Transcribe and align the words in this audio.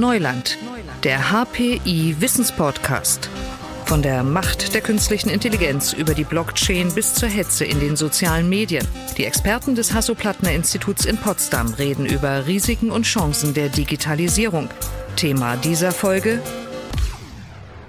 Neuland, 0.00 0.56
der 1.04 1.30
HPI 1.30 2.16
Wissenspodcast. 2.18 3.28
Von 3.84 4.00
der 4.00 4.22
Macht 4.22 4.74
der 4.74 4.80
künstlichen 4.80 5.28
Intelligenz 5.28 5.92
über 5.92 6.14
die 6.14 6.24
Blockchain 6.24 6.92
bis 6.94 7.12
zur 7.12 7.28
Hetze 7.28 7.66
in 7.66 7.80
den 7.80 7.96
sozialen 7.96 8.48
Medien. 8.48 8.86
Die 9.18 9.26
Experten 9.26 9.74
des 9.74 9.92
Hasso-Plattner-Instituts 9.92 11.04
in 11.04 11.18
Potsdam 11.18 11.74
reden 11.74 12.06
über 12.06 12.46
Risiken 12.46 12.90
und 12.90 13.02
Chancen 13.02 13.52
der 13.52 13.68
Digitalisierung. 13.68 14.70
Thema 15.16 15.56
dieser 15.56 15.92
Folge 15.92 16.40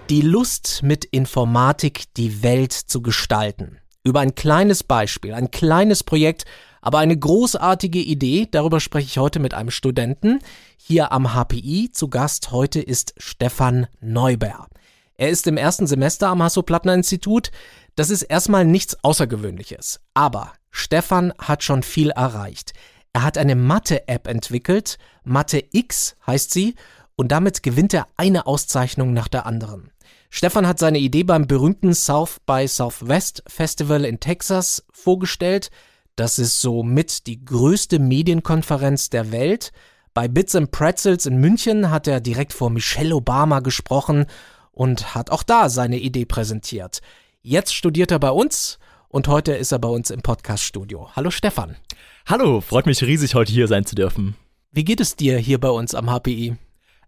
die 0.10 0.22
Lust, 0.22 0.82
mit 0.84 1.06
Informatik 1.06 2.04
die 2.18 2.44
Welt 2.44 2.74
zu 2.74 3.02
gestalten. 3.02 3.78
Über 4.04 4.20
ein 4.20 4.36
kleines 4.36 4.84
Beispiel, 4.84 5.34
ein 5.34 5.52
kleines 5.52 6.04
Projekt, 6.04 6.44
aber 6.82 7.00
eine 7.00 7.18
großartige 7.18 8.00
Idee. 8.00 8.48
Darüber 8.50 8.80
spreche 8.80 9.08
ich 9.08 9.18
heute 9.18 9.40
mit 9.40 9.54
einem 9.54 9.72
Studenten 9.72 10.40
hier 10.78 11.12
am 11.12 11.34
HPI. 11.34 11.92
Zu 11.92 12.10
Gast 12.10 12.52
heute 12.52 12.82
ist 12.82 13.14
Stefan 13.18 13.88
Neuber. 14.02 14.68
Er 15.16 15.30
ist 15.30 15.46
im 15.46 15.58
ersten 15.58 15.86
Semester 15.86 16.30
am 16.30 16.42
Hasso-Plattner-Institut. 16.42 17.52
Das 17.96 18.10
ist 18.10 18.24
erstmal 18.24 18.66
nichts 18.66 18.98
Außergewöhnliches. 19.04 20.02
Aber 20.16 20.54
Stefan 20.72 21.32
hat 21.38 21.64
schon 21.64 21.84
viel 21.84 22.10
erreicht. 22.10 22.74
Er 23.14 23.24
hat 23.24 23.38
eine 23.38 23.56
Mathe-App 23.56 24.28
entwickelt. 24.28 24.98
Mathe 25.24 25.64
X 25.72 26.16
heißt 26.26 26.52
sie. 26.52 26.76
Und 27.16 27.32
damit 27.32 27.62
gewinnt 27.62 27.94
er 27.94 28.08
eine 28.18 28.48
Auszeichnung 28.48 29.14
nach 29.14 29.28
der 29.28 29.46
anderen. 29.46 29.92
Stefan 30.32 30.66
hat 30.66 30.80
seine 30.80 30.98
Idee 30.98 31.24
beim 31.24 31.46
berühmten 31.46 31.94
South 31.94 32.38
by 32.46 32.66
Southwest 32.68 33.44
Festival 33.48 34.06
in 34.06 34.20
Texas 34.20 34.84
vorgestellt. 34.92 35.70
Das 36.16 36.40
ist 36.40 36.62
somit 36.62 37.28
die 37.28 37.44
größte 37.44 38.00
Medienkonferenz 38.00 39.10
der 39.10 39.32
Welt. 39.32 39.72
Bei 40.14 40.28
Bits 40.28 40.56
and 40.56 40.72
Pretzels 40.72 41.26
in 41.26 41.38
München 41.38 41.90
hat 41.90 42.08
er 42.08 42.20
direkt 42.20 42.54
vor 42.54 42.70
Michelle 42.70 43.16
Obama 43.16 43.62
gesprochen 43.62 44.26
und 44.72 45.16
hat 45.16 45.30
auch 45.30 45.44
da 45.44 45.70
seine 45.70 46.00
Idee 46.00 46.26
präsentiert. 46.26 47.02
Jetzt 47.42 47.74
studiert 47.74 48.12
er 48.12 48.20
bei 48.20 48.32
uns 48.32 48.78
und 49.08 49.28
heute 49.28 49.54
ist 49.54 49.72
er 49.72 49.80
bei 49.80 49.90
uns 49.90 50.10
im 50.10 50.22
Podcaststudio. 50.22 51.10
Hallo 51.16 51.32
Stefan. 51.32 51.78
Hallo, 52.26 52.62
freut 52.62 52.86
mich 52.86 53.02
riesig, 53.04 53.36
heute 53.36 53.52
hier 53.52 53.68
sein 53.68 53.86
zu 53.86 53.96
dürfen. 53.96 54.36
Wie 54.72 54.84
geht 54.84 55.02
es 55.02 55.16
dir 55.16 55.38
hier 55.38 55.60
bei 55.60 55.70
uns 55.70 55.96
am 55.96 56.08
HPI? 56.10 56.56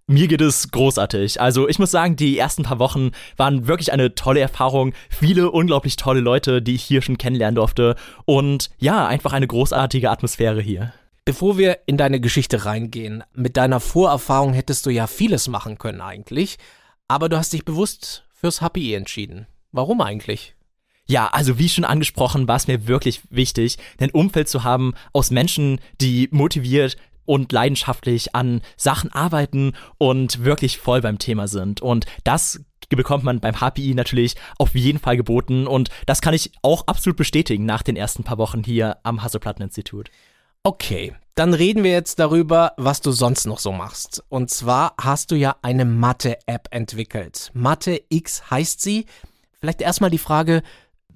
Mir 0.07 0.27
geht 0.27 0.41
es 0.41 0.69
großartig. 0.69 1.39
Also 1.39 1.69
ich 1.69 1.79
muss 1.79 1.91
sagen, 1.91 2.17
die 2.17 2.37
ersten 2.37 2.63
paar 2.63 2.79
Wochen 2.79 3.11
waren 3.37 3.67
wirklich 3.67 3.93
eine 3.93 4.15
tolle 4.15 4.41
Erfahrung. 4.41 4.93
Viele 5.09 5.49
unglaublich 5.49 5.95
tolle 5.95 6.19
Leute, 6.19 6.61
die 6.61 6.75
ich 6.75 6.83
hier 6.83 7.01
schon 7.01 7.17
kennenlernen 7.17 7.55
durfte. 7.55 7.95
Und 8.25 8.69
ja, 8.79 9.07
einfach 9.07 9.31
eine 9.31 9.47
großartige 9.47 10.09
Atmosphäre 10.09 10.61
hier. 10.61 10.93
Bevor 11.23 11.57
wir 11.57 11.79
in 11.85 11.95
deine 11.95 12.19
Geschichte 12.19 12.65
reingehen, 12.65 13.23
mit 13.33 13.55
deiner 13.55 13.79
Vorerfahrung 13.79 14.51
hättest 14.51 14.85
du 14.85 14.89
ja 14.89 15.07
vieles 15.07 15.47
machen 15.47 15.77
können 15.77 16.01
eigentlich. 16.01 16.57
Aber 17.07 17.29
du 17.29 17.37
hast 17.37 17.53
dich 17.53 17.63
bewusst 17.63 18.25
fürs 18.33 18.59
HPI 18.59 18.95
entschieden. 18.95 19.47
Warum 19.71 20.01
eigentlich? 20.01 20.53
Ja, 21.05 21.27
also 21.27 21.57
wie 21.59 21.69
schon 21.69 21.85
angesprochen, 21.85 22.47
war 22.47 22.57
es 22.57 22.67
mir 22.67 22.87
wirklich 22.87 23.21
wichtig, 23.29 23.77
ein 23.99 24.11
Umfeld 24.11 24.49
zu 24.49 24.63
haben 24.63 24.93
aus 25.11 25.31
Menschen, 25.31 25.79
die 25.99 26.29
motiviert, 26.31 26.97
und 27.25 27.51
leidenschaftlich 27.51 28.35
an 28.35 28.61
Sachen 28.77 29.11
arbeiten 29.11 29.73
und 29.97 30.43
wirklich 30.43 30.77
voll 30.77 31.01
beim 31.01 31.19
Thema 31.19 31.47
sind. 31.47 31.81
Und 31.81 32.05
das 32.23 32.61
bekommt 32.89 33.23
man 33.23 33.39
beim 33.39 33.59
HPI 33.59 33.93
natürlich 33.95 34.35
auf 34.57 34.75
jeden 34.75 34.99
Fall 34.99 35.17
geboten 35.17 35.67
und 35.67 35.89
das 36.05 36.21
kann 36.21 36.33
ich 36.33 36.51
auch 36.61 36.85
absolut 36.87 37.17
bestätigen 37.17 37.65
nach 37.65 37.81
den 37.81 37.95
ersten 37.95 38.23
paar 38.23 38.37
Wochen 38.37 38.63
hier 38.63 38.97
am 39.03 39.23
Hasso-Platten-Institut. 39.23 40.11
Okay, 40.63 41.13
dann 41.35 41.53
reden 41.53 41.83
wir 41.83 41.91
jetzt 41.91 42.19
darüber, 42.19 42.73
was 42.77 43.01
du 43.01 43.11
sonst 43.11 43.45
noch 43.45 43.59
so 43.59 43.71
machst. 43.71 44.23
Und 44.29 44.49
zwar 44.49 44.93
hast 45.01 45.31
du 45.31 45.35
ja 45.35 45.55
eine 45.61 45.83
Mathe-App 45.83 46.67
entwickelt. 46.71 47.51
Mathe 47.53 48.01
X 48.09 48.49
heißt 48.49 48.79
sie. 48.79 49.05
Vielleicht 49.59 49.81
erstmal 49.81 50.09
die 50.09 50.19
Frage, 50.19 50.61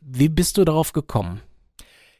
wie 0.01 0.29
bist 0.29 0.57
du 0.57 0.65
darauf 0.65 0.91
gekommen? 0.93 1.41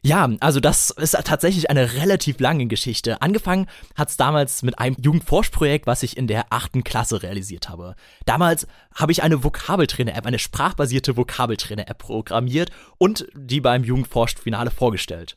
Ja, 0.08 0.30
also 0.40 0.62
das 0.62 0.90
ist 0.90 1.18
tatsächlich 1.26 1.70
eine 1.70 1.96
relativ 1.96 2.40
lange 2.40 2.68
Geschichte. 2.68 3.22
Angefangen 3.22 3.68
hat 3.94 4.08
es 4.08 4.16
damals 4.16 4.64
mit 4.64 4.80
einem 4.80 4.96
Jugendforschprojekt, 5.02 5.86
was 5.86 6.02
ich 6.02 6.16
in 6.16 6.28
der 6.28 6.46
achten 6.50 6.86
Klasse 6.86 7.24
realisiert 7.24 7.68
habe. 7.68 7.94
Damals 8.24 8.68
habe 8.96 9.12
ich 9.12 9.22
eine 9.22 9.44
Vokabeltrainer-App, 9.44 10.26
eine 10.26 10.40
sprachbasierte 10.40 11.18
Vokabeltrainer-App 11.18 11.98
programmiert 11.98 12.72
und 12.98 13.28
die 13.36 13.60
beim 13.60 13.84
Jugendforscht-Finale 13.84 14.72
vorgestellt. 14.72 15.36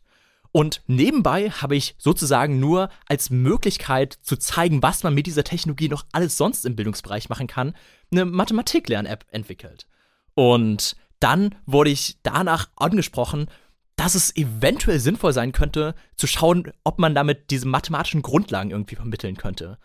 Und 0.52 0.82
nebenbei 0.86 1.50
habe 1.50 1.74
ich 1.74 1.96
sozusagen 1.98 2.60
nur 2.60 2.90
als 3.08 3.28
Möglichkeit 3.28 4.18
zu 4.22 4.36
zeigen, 4.36 4.84
was 4.84 5.02
man 5.02 5.14
mit 5.14 5.26
dieser 5.26 5.42
Technologie 5.42 5.88
noch 5.88 6.04
alles 6.12 6.36
sonst 6.36 6.64
im 6.64 6.76
Bildungsbereich 6.76 7.28
machen 7.28 7.48
kann, 7.48 7.74
eine 8.12 8.24
Mathematik-Lern-App 8.24 9.26
entwickelt. 9.32 9.88
Und 10.34 10.94
dann 11.18 11.56
wurde 11.66 11.90
ich 11.90 12.18
danach 12.22 12.68
angesprochen, 12.76 13.48
dass 14.00 14.14
es 14.14 14.34
eventuell 14.34 14.98
sinnvoll 14.98 15.34
sein 15.34 15.52
könnte, 15.52 15.94
zu 16.16 16.26
schauen, 16.26 16.72
ob 16.84 16.98
man 16.98 17.14
damit 17.14 17.50
diese 17.50 17.68
mathematischen 17.68 18.22
Grundlagen 18.22 18.70
irgendwie 18.70 18.96
vermitteln 18.96 19.36
könnte. 19.36 19.76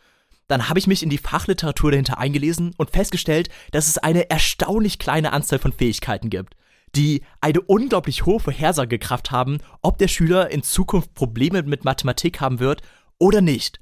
Dann 0.47 0.69
habe 0.69 0.79
ich 0.79 0.87
mich 0.87 1.03
in 1.03 1.09
die 1.09 1.17
Fachliteratur 1.17 1.91
dahinter 1.91 2.17
eingelesen 2.17 2.73
und 2.77 2.91
festgestellt, 2.91 3.49
dass 3.71 3.89
es 3.89 3.97
eine 3.97 4.29
erstaunlich 4.29 4.99
kleine 4.99 5.33
Anzahl 5.33 5.59
von 5.59 5.73
Fähigkeiten 5.73 6.29
gibt, 6.29 6.55
die 6.95 7.23
eine 7.41 7.59
unglaublich 7.59 8.25
hohe 8.25 8.39
Vorhersagekraft 8.39 9.31
haben, 9.31 9.57
ob 9.81 9.97
der 9.97 10.07
Schüler 10.07 10.49
in 10.49 10.63
Zukunft 10.63 11.13
Probleme 11.13 11.63
mit 11.63 11.83
Mathematik 11.83 12.39
haben 12.39 12.59
wird 12.61 12.83
oder 13.17 13.41
nicht. 13.41 13.81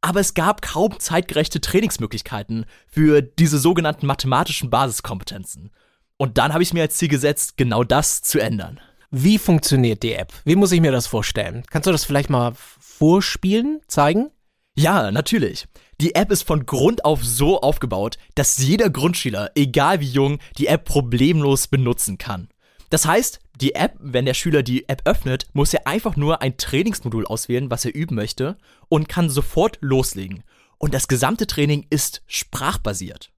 Aber 0.00 0.20
es 0.20 0.32
gab 0.32 0.62
kaum 0.62 0.98
zeitgerechte 0.98 1.60
Trainingsmöglichkeiten 1.60 2.64
für 2.86 3.20
diese 3.20 3.58
sogenannten 3.58 4.06
mathematischen 4.06 4.70
Basiskompetenzen. 4.70 5.72
Und 6.16 6.38
dann 6.38 6.54
habe 6.54 6.62
ich 6.62 6.72
mir 6.72 6.80
als 6.80 6.96
Ziel 6.96 7.08
gesetzt, 7.08 7.58
genau 7.58 7.84
das 7.84 8.22
zu 8.22 8.38
ändern. 8.38 8.80
Wie 9.16 9.38
funktioniert 9.38 10.02
die 10.02 10.14
App? 10.14 10.32
Wie 10.44 10.56
muss 10.56 10.72
ich 10.72 10.80
mir 10.80 10.90
das 10.90 11.06
vorstellen? 11.06 11.62
Kannst 11.70 11.86
du 11.86 11.92
das 11.92 12.04
vielleicht 12.04 12.30
mal 12.30 12.52
vorspielen, 12.80 13.80
zeigen? 13.86 14.32
Ja, 14.74 15.12
natürlich. 15.12 15.68
Die 16.00 16.16
App 16.16 16.32
ist 16.32 16.42
von 16.42 16.66
Grund 16.66 17.04
auf 17.04 17.24
so 17.24 17.60
aufgebaut, 17.60 18.18
dass 18.34 18.58
jeder 18.58 18.90
Grundschüler, 18.90 19.52
egal 19.54 20.00
wie 20.00 20.08
jung, 20.08 20.40
die 20.58 20.66
App 20.66 20.84
problemlos 20.84 21.68
benutzen 21.68 22.18
kann. 22.18 22.48
Das 22.90 23.06
heißt, 23.06 23.38
die 23.60 23.76
App, 23.76 23.94
wenn 24.00 24.26
der 24.26 24.34
Schüler 24.34 24.64
die 24.64 24.88
App 24.88 25.02
öffnet, 25.04 25.46
muss 25.52 25.72
er 25.72 25.86
einfach 25.86 26.16
nur 26.16 26.42
ein 26.42 26.56
Trainingsmodul 26.56 27.24
auswählen, 27.24 27.70
was 27.70 27.84
er 27.84 27.94
üben 27.94 28.16
möchte, 28.16 28.58
und 28.88 29.08
kann 29.08 29.30
sofort 29.30 29.78
loslegen. 29.80 30.42
Und 30.78 30.92
das 30.92 31.06
gesamte 31.06 31.46
Training 31.46 31.86
ist 31.88 32.22
sprachbasiert. 32.26 33.30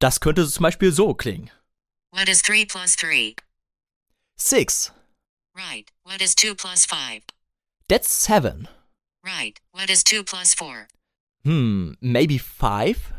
Das 0.00 0.18
könnte 0.18 0.44
zum 0.48 0.64
Beispiel 0.64 0.90
so 0.90 1.14
klingen. 1.14 1.50
What 2.10 2.28
is 2.28 2.42
3 2.42 2.64
plus 2.64 2.96
3? 2.96 3.36
6. 4.34 4.92
Right. 5.56 5.90
What 6.04 6.20
is 6.20 6.34
2 6.34 6.54
plus 6.54 6.86
5? 6.86 7.22
That's 7.88 8.12
7. 8.12 8.68
Right. 9.24 9.58
What 9.72 9.90
is 9.90 10.04
2 10.04 10.22
plus 10.24 10.54
4? 10.54 10.88
Hmm, 11.44 11.92
maybe 12.00 12.38
5? 12.38 13.12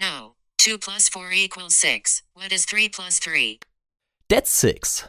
No. 0.00 0.34
2 0.58 0.78
plus 0.78 1.08
4 1.08 1.32
equals 1.32 1.74
6. 1.76 2.22
What 2.34 2.52
is 2.52 2.64
3 2.66 2.88
plus 2.88 3.20
3? 3.20 3.58
That's 4.28 4.50
6. 4.50 5.06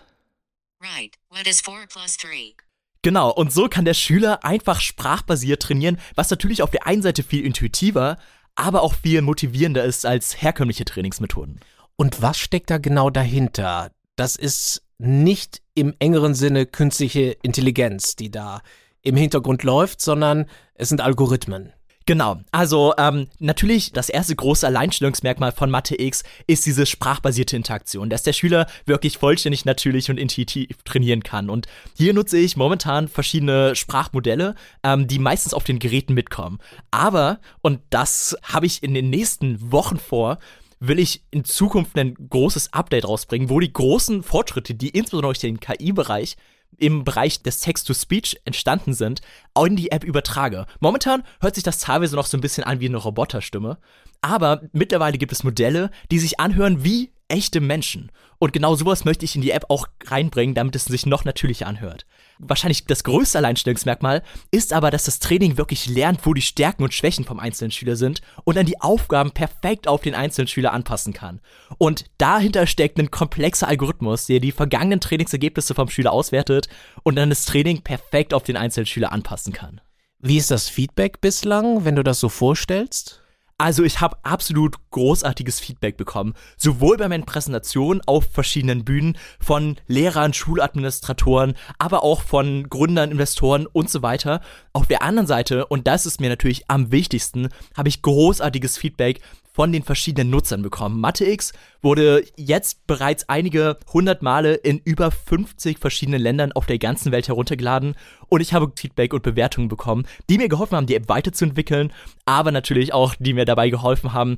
Right. 0.81 1.16
What 1.29 1.47
is 1.47 1.62
4 1.62 1.88
plus 1.88 2.18
3? 2.18 2.56
Genau, 3.02 3.29
und 3.29 3.53
so 3.53 3.69
kann 3.69 3.85
der 3.85 3.94
Schüler 3.94 4.44
einfach 4.44 4.81
sprachbasiert 4.81 5.62
trainieren, 5.62 6.00
was 6.16 6.31
natürlich 6.31 6.63
auf 6.63 6.72
der 6.72 6.88
einen 6.88 7.03
Seite 7.03 7.22
viel 7.22 7.46
intuitiver, 7.46 8.17
aber 8.56 8.81
auch 8.81 8.96
viel 8.96 9.22
motivierender 9.22 9.84
ist 9.84 10.06
als 10.06 10.41
herkömmliche 10.41 10.85
Trainingsmethoden. 10.85 11.59
Und 11.97 12.22
was 12.22 12.40
steckt 12.40 12.69
da 12.72 12.79
genau 12.79 13.09
dahinter? 13.12 13.91
Das 14.16 14.35
ist 14.35 14.81
nicht 14.97 15.62
im 15.75 15.94
engeren 16.00 16.34
Sinne 16.34 16.66
künstliche 16.66 17.38
Intelligenz, 17.44 18.16
die 18.16 18.31
da 18.31 18.62
im 19.02 19.16
Hintergrund 19.16 19.63
läuft, 19.63 20.02
sondern 20.02 20.46
es 20.74 20.90
sind 20.90 21.02
Algorithmen. 21.02 21.72
Genau, 22.08 22.40
also 22.52 22.94
ähm, 23.00 23.28
natürlich 23.40 23.91
das 23.91 24.09
erste 24.09 24.35
große 24.35 24.67
Alleinstellungsmerkmal 24.67 25.52
von 25.52 25.72
Mathe 25.72 26.00
X 26.00 26.23
ist 26.46 26.64
diese 26.67 26.85
sprachbasierte 26.85 27.55
Interaktion, 27.55 28.11
dass 28.11 28.22
der 28.22 28.34
Schüler 28.34 28.67
wirklich 28.85 29.17
vollständig 29.17 29.66
natürlich 29.66 30.11
und 30.11 30.20
intuitiv 30.20 30.84
trainieren 30.84 31.23
kann. 31.23 31.50
Und 31.50 31.66
hier 31.97 32.14
nutze 32.14 32.38
ich 32.38 32.58
momentan 32.58 33.08
verschiedene 33.08 33.76
Sprachmodelle, 33.76 34.53
ähm, 34.84 35.08
die 35.08 35.17
meistens 35.17 35.55
auf 35.55 35.64
den 35.64 35.79
Geräten 35.79 36.14
mitkommen. 36.14 36.59
Aber, 36.91 37.40
und 37.61 37.79
das 37.90 38.38
habe 38.44 38.67
ich 38.67 38.84
in 38.84 38.94
den 38.94 39.09
nächsten 39.09 39.72
Wochen 39.72 39.97
vor, 39.97 40.38
will 40.80 41.00
ich 41.00 41.24
in 41.32 41.46
Zukunft 41.46 41.98
ein 41.98 42.16
großes 42.30 42.74
Update 42.74 43.08
rausbringen, 43.08 43.50
wo 43.50 43.60
die 43.60 43.72
großen 43.72 44.24
Fortschritte, 44.24 44.76
die 44.76 44.90
insbesondere 44.90 45.30
durch 45.30 45.40
den 45.40 45.60
KI-Bereich 45.60 46.36
im 46.78 47.04
Bereich 47.04 47.42
des 47.42 47.60
Text-to-Speech 47.62 48.42
entstanden 48.44 48.94
sind, 48.94 49.22
auch 49.54 49.66
in 49.66 49.76
die 49.76 49.92
App 49.92 50.04
übertrage. 50.04 50.66
Momentan 50.80 51.24
hört 51.40 51.56
sich 51.56 51.64
das 51.64 51.80
teilweise 51.80 52.16
noch 52.16 52.26
so 52.26 52.38
ein 52.38 52.42
bisschen 52.42 52.64
an 52.66 52.80
wie 52.80 52.88
eine 52.88 52.98
Roboterstimme, 52.98 53.78
aber 54.22 54.62
mittlerweile 54.74 55.18
gibt 55.18 55.32
es 55.32 55.44
Modelle, 55.44 55.90
die 56.12 56.20
sich 56.20 56.40
anhören 56.40 56.84
wie 56.84 57.12
echte 57.28 57.60
Menschen. 57.62 58.12
Und 58.38 58.54
genau 58.54 58.76
sowas 58.76 59.06
möchte 59.06 59.26
ich 59.26 59.36
in 59.36 59.42
die 59.42 59.52
App 59.52 59.66
auch 59.70 59.88
reinbringen, 60.06 60.56
damit 60.56 60.76
es 60.76 60.86
sich 60.86 61.06
noch 61.06 61.26
natürlicher 61.26 61.68
anhört. 61.68 62.06
Wahrscheinlich 62.38 62.86
das 62.86 63.04
größte 63.04 63.38
Alleinstellungsmerkmal 63.38 64.22
ist 64.52 64.74
aber, 64.74 64.92
dass 64.92 65.06
das 65.06 65.20
Training 65.20 65.58
wirklich 65.58 65.88
lernt, 65.88 66.26
wo 66.26 66.34
die 66.34 66.42
Stärken 66.42 66.84
und 66.84 66.94
Schwächen 66.94 67.24
vom 67.24 67.40
einzelnen 67.40 67.72
Schüler 67.72 67.96
sind 67.96 68.22
und 68.44 68.58
dann 68.58 68.66
die 68.66 68.82
Aufgaben 68.82 69.32
perfekt 69.32 69.88
auf 69.88 70.02
den 70.02 70.16
einzelnen 70.16 70.48
Schüler 70.48 70.74
anpassen 70.74 71.14
kann. 71.14 71.40
Und 71.78 72.06
dahinter 72.18 72.68
steckt 72.68 73.00
ein 73.00 73.12
komplexer 73.12 73.68
Algorithmus, 73.68 74.26
der 74.26 74.42
die 74.42 74.52
vergangenen 74.52 75.00
Trainingsergebnisse 75.00 75.74
vom 75.74 75.90
Schüler 75.90 76.12
auswertet 76.12 76.68
und 77.04 77.16
dann 77.16 77.30
das 77.30 77.46
Training 77.46 77.82
perfekt 77.82 78.34
auf 78.34 78.44
den 78.44 78.58
einzelnen 78.58 78.86
Schüler 78.86 79.12
anpassen 79.14 79.54
kann. 79.54 79.82
Wie 80.20 80.38
ist 80.38 80.52
das 80.52 80.70
Feedback 80.70 81.22
bislang, 81.22 81.86
wenn 81.86 81.96
du 81.96 82.04
das 82.04 82.20
so 82.20 82.30
vorstellst? 82.30 83.22
Also 83.57 83.84
ich 83.84 84.02
habe 84.02 84.17
absolut 84.23 84.75
großartiges 84.91 85.61
Feedback 85.61 85.96
bekommen, 85.96 86.34
sowohl 86.57 86.97
bei 86.97 87.07
meinen 87.07 87.25
Präsentationen 87.25 88.02
auf 88.05 88.25
verschiedenen 88.29 88.84
Bühnen 88.84 89.17
von 89.40 89.78
Lehrern, 89.87 90.34
Schuladministratoren, 90.34 91.53
aber 91.79 92.03
auch 92.03 92.22
von 92.22 92.67
Gründern, 92.67 93.11
Investoren 93.11 93.66
und 93.66 93.90
so 93.90 94.02
weiter. 94.02 94.41
Auf 94.73 94.87
der 94.87 95.03
anderen 95.03 95.25
Seite, 95.25 95.67
und 95.67 95.87
das 95.87 96.05
ist 96.05 96.19
mir 96.19 96.28
natürlich 96.28 96.69
am 96.69 96.91
wichtigsten, 96.91 97.47
habe 97.78 97.87
ich 97.87 98.02
großartiges 98.02 98.78
Feedback 98.78 99.22
von 99.55 99.72
den 99.72 99.84
verschiedenen 99.84 100.31
Nutzern 100.31 100.61
bekommen. 100.61 100.99
MatheX 100.99 101.53
wurde 101.81 102.25
jetzt 102.35 102.85
bereits 102.87 103.29
einige 103.29 103.78
hundert 103.93 104.22
Male 104.22 104.55
in 104.55 104.79
über 104.79 105.11
50 105.11 105.79
verschiedenen 105.79 106.22
Ländern 106.22 106.52
auf 106.52 106.66
der 106.66 106.78
ganzen 106.78 107.13
Welt 107.13 107.29
heruntergeladen 107.29 107.96
und 108.28 108.41
ich 108.41 108.53
habe 108.53 108.73
Feedback 108.75 109.13
und 109.13 109.23
Bewertungen 109.23 109.69
bekommen, 109.69 110.05
die 110.29 110.37
mir 110.37 110.49
geholfen 110.49 110.75
haben, 110.75 110.87
die 110.87 110.96
App 110.96 111.07
weiterzuentwickeln, 111.07 111.93
aber 112.25 112.52
natürlich 112.52 112.93
auch, 112.93 113.16
die 113.17 113.34
mir 113.34 113.46
dabei 113.46 113.69
geholfen 113.69 114.11
haben, 114.11 114.35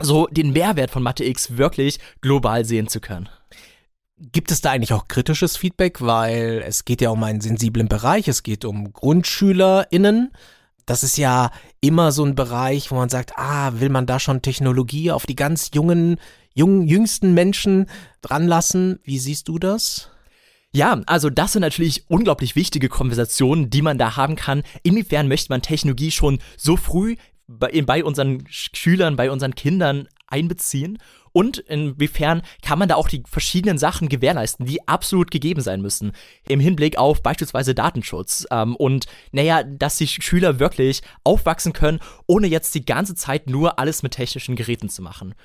so 0.00 0.26
den 0.28 0.54
Mehrwert 0.54 0.90
von 0.90 1.02
MatheX 1.02 1.58
wirklich 1.58 1.98
global 2.22 2.64
sehen 2.64 2.88
zu 2.88 3.00
können. 3.00 3.28
Gibt 4.16 4.50
es 4.50 4.62
da 4.62 4.70
eigentlich 4.70 4.94
auch 4.94 5.08
kritisches 5.08 5.58
Feedback, 5.58 6.00
weil 6.00 6.64
es 6.66 6.86
geht 6.86 7.02
ja 7.02 7.10
um 7.10 7.22
einen 7.22 7.42
sensiblen 7.42 7.88
Bereich, 7.88 8.28
es 8.28 8.42
geht 8.42 8.64
um 8.64 8.94
GrundschülerInnen 8.94 10.32
das 10.88 11.02
ist 11.02 11.18
ja 11.18 11.50
immer 11.80 12.12
so 12.12 12.24
ein 12.24 12.34
Bereich, 12.34 12.90
wo 12.90 12.94
man 12.94 13.10
sagt, 13.10 13.32
ah, 13.36 13.72
will 13.78 13.90
man 13.90 14.06
da 14.06 14.18
schon 14.18 14.40
Technologie 14.40 15.10
auf 15.10 15.26
die 15.26 15.36
ganz 15.36 15.70
jungen, 15.74 16.16
jungen, 16.54 16.86
jüngsten 16.86 17.34
Menschen 17.34 17.86
dranlassen? 18.22 18.98
Wie 19.04 19.18
siehst 19.18 19.48
du 19.48 19.58
das? 19.58 20.08
Ja, 20.72 21.00
also 21.06 21.28
das 21.28 21.52
sind 21.52 21.60
natürlich 21.60 22.08
unglaublich 22.08 22.56
wichtige 22.56 22.88
Konversationen, 22.88 23.68
die 23.68 23.82
man 23.82 23.98
da 23.98 24.16
haben 24.16 24.36
kann. 24.36 24.62
Inwiefern 24.82 25.28
möchte 25.28 25.52
man 25.52 25.60
Technologie 25.60 26.10
schon 26.10 26.38
so 26.56 26.76
früh 26.76 27.16
bei, 27.46 27.82
bei 27.82 28.02
unseren 28.02 28.44
Schülern, 28.48 29.16
bei 29.16 29.30
unseren 29.30 29.54
Kindern 29.54 30.08
einbeziehen? 30.26 30.98
Und 31.38 31.58
inwiefern 31.58 32.42
kann 32.62 32.80
man 32.80 32.88
da 32.88 32.96
auch 32.96 33.06
die 33.06 33.22
verschiedenen 33.24 33.78
Sachen 33.78 34.08
gewährleisten, 34.08 34.66
die 34.66 34.88
absolut 34.88 35.30
gegeben 35.30 35.60
sein 35.60 35.80
müssen, 35.80 36.10
im 36.48 36.58
Hinblick 36.58 36.98
auf 36.98 37.22
beispielsweise 37.22 37.76
Datenschutz 37.76 38.44
ähm, 38.50 38.74
und 38.74 39.06
naja, 39.30 39.62
dass 39.62 39.98
die 39.98 40.08
Schüler 40.08 40.58
wirklich 40.58 41.00
aufwachsen 41.22 41.72
können, 41.72 42.00
ohne 42.26 42.48
jetzt 42.48 42.74
die 42.74 42.84
ganze 42.84 43.14
Zeit 43.14 43.48
nur 43.48 43.78
alles 43.78 44.02
mit 44.02 44.14
technischen 44.14 44.56
Geräten 44.56 44.88
zu 44.88 45.00
machen. 45.00 45.36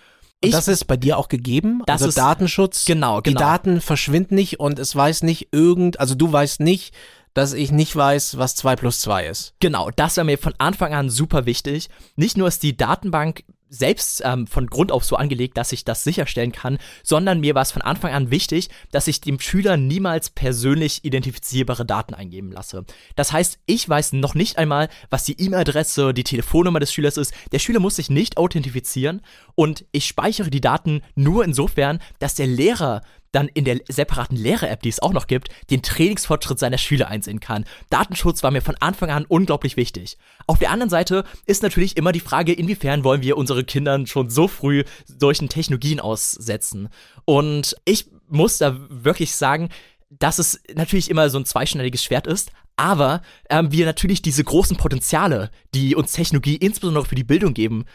Ich, 0.41 0.49
das 0.49 0.67
ist 0.67 0.85
bei 0.85 0.97
dir 0.97 1.19
auch 1.19 1.27
gegeben. 1.27 1.83
Das 1.85 2.01
also 2.01 2.09
ist, 2.09 2.17
Datenschutz. 2.17 2.85
Genau, 2.85 3.21
genau. 3.21 3.21
Die 3.21 3.35
Daten 3.35 3.79
verschwinden 3.79 4.33
nicht 4.33 4.59
und 4.59 4.79
es 4.79 4.95
weiß 4.95 5.21
nicht 5.21 5.49
irgend, 5.51 5.99
also 5.99 6.15
du 6.15 6.31
weißt 6.31 6.59
nicht, 6.59 6.95
dass 7.35 7.53
ich 7.53 7.71
nicht 7.71 7.95
weiß, 7.95 8.39
was 8.39 8.55
2 8.55 8.77
plus 8.77 8.99
2 9.01 9.27
ist. 9.27 9.53
Genau, 9.59 9.91
das 9.91 10.17
war 10.17 10.23
mir 10.23 10.39
von 10.39 10.55
Anfang 10.57 10.95
an 10.95 11.11
super 11.11 11.45
wichtig. 11.45 11.89
Nicht 12.15 12.35
nur 12.35 12.47
ist 12.47 12.63
die 12.63 12.75
Datenbank 12.75 13.43
selbst 13.73 14.21
ähm, 14.23 14.45
von 14.45 14.67
Grund 14.67 14.91
auf 14.91 15.03
so 15.03 15.15
angelegt, 15.15 15.57
dass 15.57 15.71
ich 15.71 15.83
das 15.83 16.03
sicherstellen 16.03 16.51
kann, 16.51 16.77
sondern 17.01 17.39
mir 17.39 17.55
war 17.55 17.63
es 17.63 17.71
von 17.71 17.81
Anfang 17.81 18.13
an 18.13 18.29
wichtig, 18.29 18.69
dass 18.91 19.07
ich 19.07 19.19
dem 19.19 19.39
Schüler 19.39 19.77
niemals 19.77 20.29
persönlich 20.29 21.03
identifizierbare 21.03 21.85
Daten 21.85 22.13
eingeben 22.13 22.51
lasse. 22.51 22.85
Das 23.15 23.33
heißt, 23.33 23.59
ich 23.65 23.89
weiß 23.89 24.13
noch 24.13 24.35
nicht 24.35 24.57
einmal, 24.57 24.89
was 25.09 25.23
die 25.25 25.41
E-Mail-Adresse, 25.41 26.13
die 26.13 26.23
Telefonnummer 26.23 26.79
des 26.79 26.93
Schülers 26.93 27.17
ist. 27.17 27.33
Der 27.51 27.59
Schüler 27.59 27.79
muss 27.79 27.95
sich 27.95 28.11
nicht 28.11 28.37
authentifizieren 28.37 29.21
und 29.55 29.85
ich 29.91 30.05
speichere 30.05 30.51
die 30.51 30.61
Daten 30.61 31.01
nur 31.15 31.43
insofern, 31.43 31.99
dass 32.19 32.35
der 32.35 32.47
Lehrer 32.47 33.01
dann 33.33 33.49
in 33.49 33.65
der 33.65 33.81
separaten 33.89 34.37
Lehrer-App, 34.37 34.81
die 34.81 34.89
es 34.89 35.01
auch 35.01 35.11
noch 35.11 35.27
gibt, 35.27 35.49
den 35.69 35.81
Trainingsfortschritt 35.81 36.59
seiner 36.59 36.77
Schüler 36.77 37.09
einsehen 37.09 37.41
kann. 37.41 37.65
Datenschutz 37.89 38.43
war 38.43 38.51
mir 38.51 38.61
von 38.61 38.77
Anfang 38.79 39.09
an 39.09 39.25
unglaublich 39.25 39.75
wichtig. 39.75 40.17
Auf 40.47 40.59
der 40.59 40.71
anderen 40.71 40.89
Seite 40.89 41.25
ist 41.45 41.63
natürlich 41.63 41.97
immer 41.97 42.11
die 42.11 42.21
Frage, 42.21 42.53
inwiefern 42.53 43.03
wollen 43.03 43.21
wir 43.21 43.35
unsere 43.35 43.65
Kindern 43.65 44.07
schon 44.07 44.29
so 44.29 44.47
früh 44.47 44.83
solchen 45.05 45.49
Technologien 45.49 45.99
aussetzen. 45.99 46.89
Und 47.25 47.75
ich 47.85 48.07
muss 48.29 48.59
da 48.59 48.77
wirklich 48.89 49.35
sagen, 49.35 49.69
dass 50.09 50.39
es 50.39 50.61
natürlich 50.73 51.09
immer 51.09 51.29
so 51.29 51.39
ein 51.39 51.45
zweischneidiges 51.45 52.03
Schwert 52.03 52.27
ist, 52.27 52.51
aber 52.75 53.21
ähm, 53.49 53.71
wir 53.71 53.85
natürlich 53.85 54.21
diese 54.21 54.43
großen 54.43 54.77
Potenziale, 54.77 55.51
die 55.73 55.95
uns 55.95 56.13
Technologie 56.13 56.55
insbesondere 56.55 57.05
für 57.05 57.15
die 57.15 57.23
Bildung 57.23 57.53
geben, 57.53 57.85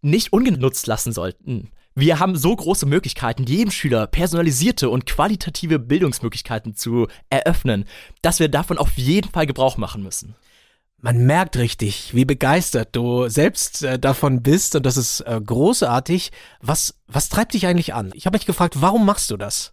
nicht 0.00 0.32
ungenutzt 0.32 0.86
lassen 0.86 1.12
sollten. 1.12 1.70
Wir 1.98 2.18
haben 2.18 2.36
so 2.36 2.54
große 2.54 2.84
Möglichkeiten, 2.84 3.44
jedem 3.44 3.70
Schüler 3.70 4.06
personalisierte 4.06 4.90
und 4.90 5.06
qualitative 5.06 5.78
Bildungsmöglichkeiten 5.78 6.74
zu 6.74 7.08
eröffnen, 7.30 7.86
dass 8.20 8.38
wir 8.38 8.50
davon 8.50 8.76
auf 8.76 8.98
jeden 8.98 9.30
Fall 9.30 9.46
Gebrauch 9.46 9.78
machen 9.78 10.02
müssen. 10.02 10.34
Man 11.00 11.24
merkt 11.24 11.56
richtig, 11.56 12.14
wie 12.14 12.26
begeistert 12.26 12.94
du 12.94 13.28
selbst 13.28 13.82
äh, 13.82 13.98
davon 13.98 14.42
bist 14.42 14.76
und 14.76 14.84
das 14.84 14.98
ist 14.98 15.20
äh, 15.20 15.40
großartig. 15.40 16.32
Was, 16.60 17.00
was 17.06 17.30
treibt 17.30 17.54
dich 17.54 17.66
eigentlich 17.66 17.94
an? 17.94 18.10
Ich 18.12 18.26
habe 18.26 18.36
mich 18.36 18.44
gefragt, 18.44 18.82
warum 18.82 19.06
machst 19.06 19.30
du 19.30 19.38
das? 19.38 19.72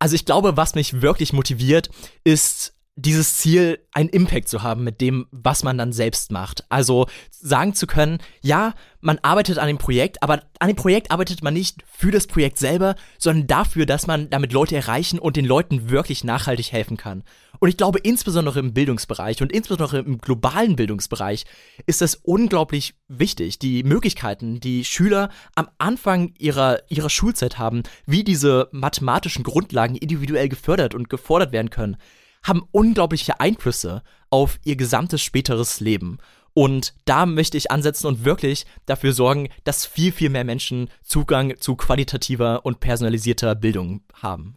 Also 0.00 0.16
ich 0.16 0.24
glaube, 0.24 0.56
was 0.56 0.74
mich 0.74 1.00
wirklich 1.00 1.32
motiviert, 1.32 1.90
ist 2.24 2.74
dieses 2.94 3.38
Ziel, 3.38 3.78
einen 3.92 4.10
Impact 4.10 4.48
zu 4.48 4.62
haben 4.62 4.84
mit 4.84 5.00
dem, 5.00 5.26
was 5.30 5.62
man 5.62 5.78
dann 5.78 5.92
selbst 5.92 6.30
macht. 6.30 6.64
Also 6.68 7.06
sagen 7.30 7.74
zu 7.74 7.86
können, 7.86 8.18
ja, 8.42 8.74
man 9.00 9.18
arbeitet 9.22 9.58
an 9.58 9.66
dem 9.66 9.78
Projekt, 9.78 10.22
aber 10.22 10.42
an 10.58 10.68
dem 10.68 10.76
Projekt 10.76 11.10
arbeitet 11.10 11.42
man 11.42 11.54
nicht 11.54 11.82
für 11.90 12.10
das 12.10 12.26
Projekt 12.26 12.58
selber, 12.58 12.94
sondern 13.18 13.46
dafür, 13.46 13.86
dass 13.86 14.06
man 14.06 14.28
damit 14.28 14.52
Leute 14.52 14.76
erreichen 14.76 15.18
und 15.18 15.36
den 15.36 15.46
Leuten 15.46 15.88
wirklich 15.88 16.22
nachhaltig 16.22 16.70
helfen 16.70 16.98
kann. 16.98 17.24
Und 17.60 17.70
ich 17.70 17.78
glaube, 17.78 17.98
insbesondere 17.98 18.60
im 18.60 18.74
Bildungsbereich 18.74 19.40
und 19.40 19.52
insbesondere 19.52 20.00
im 20.00 20.18
globalen 20.18 20.76
Bildungsbereich 20.76 21.44
ist 21.86 22.02
das 22.02 22.16
unglaublich 22.16 22.94
wichtig, 23.08 23.58
die 23.58 23.84
Möglichkeiten, 23.84 24.60
die 24.60 24.84
Schüler 24.84 25.30
am 25.54 25.68
Anfang 25.78 26.34
ihrer, 26.38 26.80
ihrer 26.90 27.10
Schulzeit 27.10 27.58
haben, 27.58 27.84
wie 28.04 28.22
diese 28.22 28.68
mathematischen 28.72 29.44
Grundlagen 29.44 29.96
individuell 29.96 30.48
gefördert 30.50 30.94
und 30.94 31.08
gefordert 31.08 31.52
werden 31.52 31.70
können 31.70 31.96
haben 32.42 32.62
unglaubliche 32.70 33.40
Einflüsse 33.40 34.02
auf 34.30 34.58
ihr 34.64 34.76
gesamtes 34.76 35.22
späteres 35.22 35.80
Leben. 35.80 36.18
Und 36.54 36.94
da 37.06 37.24
möchte 37.24 37.56
ich 37.56 37.70
ansetzen 37.70 38.06
und 38.06 38.24
wirklich 38.24 38.66
dafür 38.84 39.12
sorgen, 39.12 39.48
dass 39.64 39.86
viel, 39.86 40.12
viel 40.12 40.28
mehr 40.28 40.44
Menschen 40.44 40.90
Zugang 41.02 41.54
zu 41.58 41.76
qualitativer 41.76 42.64
und 42.66 42.80
personalisierter 42.80 43.54
Bildung 43.54 44.02
haben. 44.20 44.56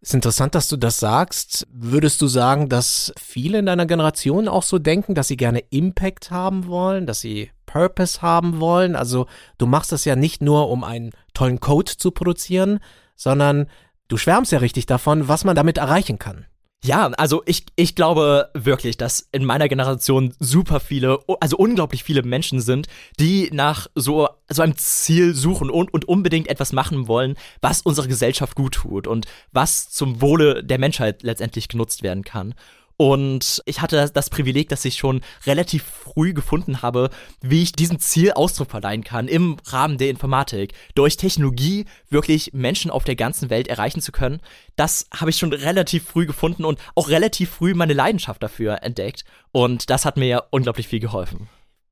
Ist 0.00 0.14
interessant, 0.14 0.54
dass 0.54 0.68
du 0.68 0.76
das 0.76 1.00
sagst. 1.00 1.66
Würdest 1.72 2.20
du 2.20 2.26
sagen, 2.26 2.68
dass 2.68 3.12
viele 3.16 3.58
in 3.58 3.66
deiner 3.66 3.86
Generation 3.86 4.46
auch 4.46 4.62
so 4.62 4.78
denken, 4.78 5.14
dass 5.14 5.28
sie 5.28 5.36
gerne 5.36 5.60
Impact 5.70 6.30
haben 6.30 6.66
wollen, 6.66 7.06
dass 7.06 7.20
sie 7.20 7.50
Purpose 7.64 8.22
haben 8.22 8.60
wollen? 8.60 8.94
Also 8.94 9.26
du 9.58 9.66
machst 9.66 9.92
das 9.92 10.04
ja 10.04 10.14
nicht 10.14 10.42
nur, 10.42 10.68
um 10.68 10.84
einen 10.84 11.12
tollen 11.32 11.60
Code 11.60 11.96
zu 11.96 12.10
produzieren, 12.10 12.80
sondern 13.14 13.66
du 14.08 14.16
schwärmst 14.16 14.52
ja 14.52 14.58
richtig 14.58 14.86
davon, 14.86 15.28
was 15.28 15.44
man 15.44 15.56
damit 15.56 15.78
erreichen 15.78 16.18
kann. 16.18 16.46
Ja, 16.84 17.08
also 17.16 17.42
ich, 17.46 17.66
ich 17.74 17.96
glaube 17.96 18.50
wirklich, 18.54 18.96
dass 18.96 19.28
in 19.32 19.44
meiner 19.44 19.68
Generation 19.68 20.34
super 20.38 20.78
viele, 20.78 21.18
also 21.40 21.56
unglaublich 21.56 22.04
viele 22.04 22.22
Menschen 22.22 22.60
sind, 22.60 22.86
die 23.18 23.50
nach 23.52 23.88
so, 23.94 24.28
so 24.48 24.62
einem 24.62 24.76
Ziel 24.76 25.34
suchen 25.34 25.68
und, 25.68 25.92
und 25.92 26.06
unbedingt 26.06 26.48
etwas 26.48 26.72
machen 26.72 27.08
wollen, 27.08 27.36
was 27.60 27.82
unserer 27.82 28.06
Gesellschaft 28.06 28.54
gut 28.54 28.74
tut 28.74 29.06
und 29.08 29.26
was 29.52 29.90
zum 29.90 30.20
Wohle 30.20 30.62
der 30.62 30.78
Menschheit 30.78 31.22
letztendlich 31.22 31.68
genutzt 31.68 32.02
werden 32.02 32.22
kann. 32.22 32.54
Und 32.96 33.62
ich 33.66 33.82
hatte 33.82 34.10
das 34.10 34.30
Privileg, 34.30 34.70
dass 34.70 34.84
ich 34.84 34.96
schon 34.96 35.20
relativ 35.46 35.84
früh 35.84 36.32
gefunden 36.32 36.80
habe, 36.80 37.10
wie 37.42 37.62
ich 37.62 37.72
diesem 37.72 37.98
Ziel 37.98 38.32
Ausdruck 38.32 38.70
verleihen 38.70 39.04
kann 39.04 39.28
im 39.28 39.58
Rahmen 39.66 39.98
der 39.98 40.08
Informatik. 40.08 40.72
Durch 40.94 41.16
Technologie 41.16 41.84
wirklich 42.08 42.52
Menschen 42.54 42.90
auf 42.90 43.04
der 43.04 43.16
ganzen 43.16 43.50
Welt 43.50 43.68
erreichen 43.68 44.00
zu 44.00 44.12
können. 44.12 44.40
Das 44.76 45.06
habe 45.12 45.30
ich 45.30 45.36
schon 45.36 45.52
relativ 45.52 46.06
früh 46.06 46.26
gefunden 46.26 46.64
und 46.64 46.78
auch 46.94 47.08
relativ 47.08 47.50
früh 47.50 47.74
meine 47.74 47.92
Leidenschaft 47.92 48.42
dafür 48.42 48.82
entdeckt. 48.82 49.24
Und 49.52 49.90
das 49.90 50.06
hat 50.06 50.16
mir 50.16 50.44
unglaublich 50.50 50.88
viel 50.88 51.00
geholfen. 51.00 51.48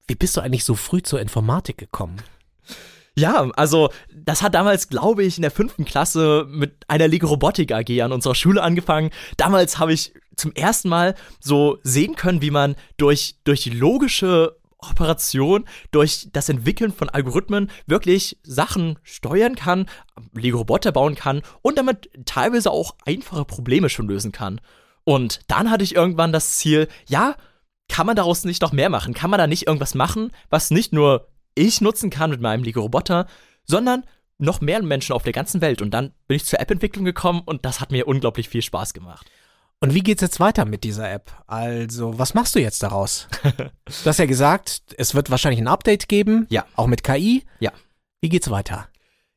Wie 0.07 0.15
bist 0.15 0.37
du 0.37 0.41
eigentlich 0.41 0.65
so 0.65 0.75
früh 0.75 1.03
zur 1.03 1.21
Informatik 1.21 1.79
gekommen? 1.79 2.17
Ja, 3.17 3.49
also 3.55 3.91
das 4.13 4.43
hat 4.43 4.55
damals, 4.55 4.89
glaube 4.89 5.23
ich, 5.23 5.37
in 5.37 5.43
der 5.43 5.53
fünften 5.53 5.85
Klasse 5.85 6.47
mit 6.49 6.85
einer 6.89 7.07
Lego 7.07 7.29
Robotik 7.29 7.71
AG 7.71 8.03
an 8.03 8.11
unserer 8.11 8.35
Schule 8.35 8.61
angefangen. 8.61 9.11
Damals 9.37 9.79
habe 9.79 9.93
ich 9.93 10.15
zum 10.37 10.53
ersten 10.53 10.89
Mal 10.89 11.15
so 11.41 11.79
sehen 11.83 12.17
können, 12.17 12.43
wie 12.43 12.51
man 12.51 12.77
durch, 12.97 13.37
durch 13.45 13.67
logische 13.67 14.57
Operation 14.91 15.65
durch 15.91 16.29
das 16.33 16.49
Entwickeln 16.49 16.93
von 16.93 17.09
Algorithmen 17.09 17.71
wirklich 17.87 18.39
Sachen 18.43 18.99
steuern 19.03 19.55
kann, 19.55 19.87
Lego-Roboter 20.35 20.93
bauen 20.93 21.15
kann 21.15 21.43
und 21.63 21.79
damit 21.79 22.11
teilweise 22.27 22.71
auch 22.71 22.95
einfache 23.05 23.45
Probleme 23.45 23.89
schon 23.89 24.09
lösen 24.09 24.33
kann. 24.33 24.61
Und 25.05 25.41
dann 25.49 25.71
hatte 25.71 25.85
ich 25.85 25.95
irgendwann 25.95 26.33
das 26.33 26.57
Ziel, 26.57 26.89
ja, 27.09 27.37
kann 27.89 28.07
man 28.07 28.17
daraus 28.17 28.45
nicht 28.45 28.63
noch 28.63 28.73
mehr 28.73 28.89
machen? 28.89 29.15
Kann 29.15 29.31
man 29.31 29.39
da 29.39 29.47
nicht 29.47 29.67
irgendwas 29.67 29.95
machen, 29.95 30.33
was 30.49 30.71
nicht 30.71 30.93
nur 30.93 31.29
ich 31.55 31.81
nutzen 31.81 32.11
kann 32.11 32.31
mit 32.31 32.41
meinem 32.41 32.65
Lego-Roboter, 32.65 33.27
sondern 33.65 34.05
noch 34.39 34.61
mehr 34.61 34.83
Menschen 34.83 35.13
auf 35.13 35.23
der 35.23 35.33
ganzen 35.33 35.61
Welt. 35.61 35.83
Und 35.83 35.93
dann 35.93 36.13
bin 36.27 36.37
ich 36.37 36.45
zur 36.45 36.61
App-Entwicklung 36.61 37.05
gekommen 37.05 37.43
und 37.45 37.65
das 37.65 37.81
hat 37.81 37.93
mir 37.93 38.09
unglaublich 38.09 38.49
viel 38.49 38.63
Spaß 38.63 38.95
gemacht. 38.95 39.31
Und 39.85 39.93
wie 39.93 40.01
geht's 40.01 40.23
jetzt 40.23 40.41
weiter 40.41 40.65
mit 40.65 40.83
dieser 40.83 41.13
App? 41.13 41.31
Also, 41.47 42.19
was 42.19 42.33
machst 42.33 42.55
du 42.55 42.59
jetzt 42.59 42.83
daraus? 42.83 43.29
du 43.43 44.07
hast 44.07 44.19
ja 44.19 44.25
gesagt, 44.25 44.81
es 44.97 45.15
wird 45.15 45.29
wahrscheinlich 45.29 45.61
ein 45.61 45.69
Update 45.69 46.09
geben. 46.09 46.47
Ja. 46.49 46.65
Auch 46.75 46.87
mit 46.87 47.05
KI. 47.05 47.45
Ja. 47.61 47.71
Wie 48.23 48.31
geht's 48.31 48.49
weiter? 48.49 48.89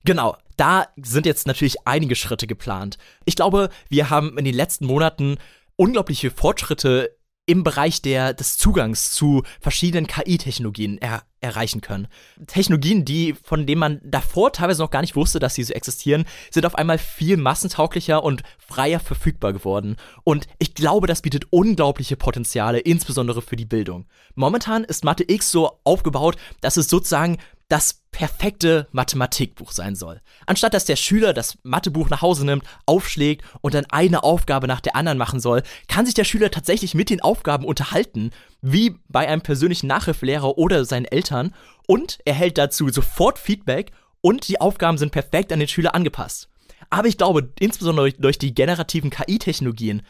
Genau, 0.05 0.37
da 0.55 0.87
sind 0.95 1.25
jetzt 1.25 1.47
natürlich 1.47 1.85
einige 1.85 2.15
Schritte 2.15 2.47
geplant. 2.47 2.97
Ich 3.25 3.35
glaube, 3.35 3.67
wir 3.89 4.09
haben 4.09 4.37
in 4.37 4.45
den 4.45 4.55
letzten 4.55 4.85
Monaten 4.85 5.35
unglaubliche 5.75 6.31
Fortschritte 6.31 7.17
im 7.45 7.65
Bereich 7.65 8.01
der, 8.01 8.33
des 8.33 8.55
Zugangs 8.55 9.11
zu 9.11 9.43
verschiedenen 9.59 10.07
KI-Technologien 10.07 10.97
er, 10.97 11.23
erreichen 11.47 11.81
können. 11.81 12.07
Technologien, 12.45 13.05
die, 13.05 13.35
von 13.43 13.65
denen 13.65 13.79
man 13.79 14.01
davor 14.03 14.53
teilweise 14.53 14.81
noch 14.81 14.91
gar 14.91 15.01
nicht 15.01 15.15
wusste, 15.15 15.39
dass 15.39 15.55
sie 15.55 15.63
so 15.63 15.73
existieren, 15.73 16.25
sind 16.51 16.65
auf 16.65 16.75
einmal 16.75 16.97
viel 16.97 17.37
massentauglicher 17.37 18.23
und 18.23 18.43
freier 18.57 18.99
verfügbar 18.99 19.53
geworden. 19.53 19.95
Und 20.23 20.47
ich 20.59 20.75
glaube, 20.75 21.07
das 21.07 21.21
bietet 21.21 21.45
unglaubliche 21.49 22.17
Potenziale, 22.17 22.79
insbesondere 22.79 23.41
für 23.41 23.55
die 23.55 23.65
Bildung. 23.65 24.05
Momentan 24.35 24.83
ist 24.83 25.03
Mathe 25.03 25.25
X 25.27 25.51
so 25.51 25.79
aufgebaut, 25.83 26.37
dass 26.61 26.77
es 26.77 26.89
sozusagen 26.89 27.37
das 27.69 28.01
perfekte 28.11 28.87
Mathematikbuch 28.91 29.71
sein 29.71 29.95
soll. 29.95 30.21
Anstatt 30.45 30.73
dass 30.73 30.85
der 30.85 30.95
Schüler 30.95 31.33
das 31.33 31.57
Mathebuch 31.63 32.09
nach 32.09 32.21
Hause 32.21 32.45
nimmt, 32.45 32.63
aufschlägt 32.85 33.43
und 33.61 33.73
dann 33.73 33.85
eine 33.89 34.23
Aufgabe 34.23 34.67
nach 34.67 34.79
der 34.79 34.95
anderen 34.95 35.17
machen 35.17 35.39
soll, 35.39 35.63
kann 35.87 36.05
sich 36.05 36.15
der 36.15 36.23
Schüler 36.23 36.49
tatsächlich 36.49 36.95
mit 36.95 37.09
den 37.09 37.21
Aufgaben 37.21 37.65
unterhalten, 37.65 38.31
wie 38.61 38.95
bei 39.09 39.27
einem 39.27 39.41
persönlichen 39.41 39.87
Nachhilfelehrer 39.87 40.57
oder 40.57 40.85
seinen 40.85 41.05
Eltern, 41.05 41.53
und 41.87 42.19
erhält 42.25 42.57
dazu 42.57 42.89
sofort 42.89 43.39
Feedback 43.39 43.91
und 44.21 44.47
die 44.47 44.59
Aufgaben 44.59 44.97
sind 44.97 45.11
perfekt 45.11 45.53
an 45.53 45.59
den 45.59 45.69
Schüler 45.69 45.95
angepasst. 45.95 46.49
Aber 46.89 47.07
ich 47.07 47.17
glaube, 47.17 47.53
insbesondere 47.59 48.11
durch 48.11 48.37
die 48.37 48.53
generativen 48.53 49.09
KI-Technologien 49.09 50.01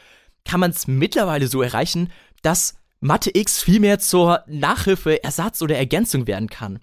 kann 0.45 0.59
man 0.59 0.71
es 0.71 0.87
mittlerweile 0.87 1.47
so 1.47 1.61
erreichen, 1.61 2.11
dass 2.41 2.75
Mathe 2.99 3.31
X 3.33 3.61
viel 3.61 3.79
mehr 3.79 3.99
zur 3.99 4.43
Nachhilfe, 4.47 5.23
Ersatz 5.23 5.61
oder 5.61 5.77
Ergänzung 5.77 6.25
werden 6.25 6.49
kann. 6.49 6.79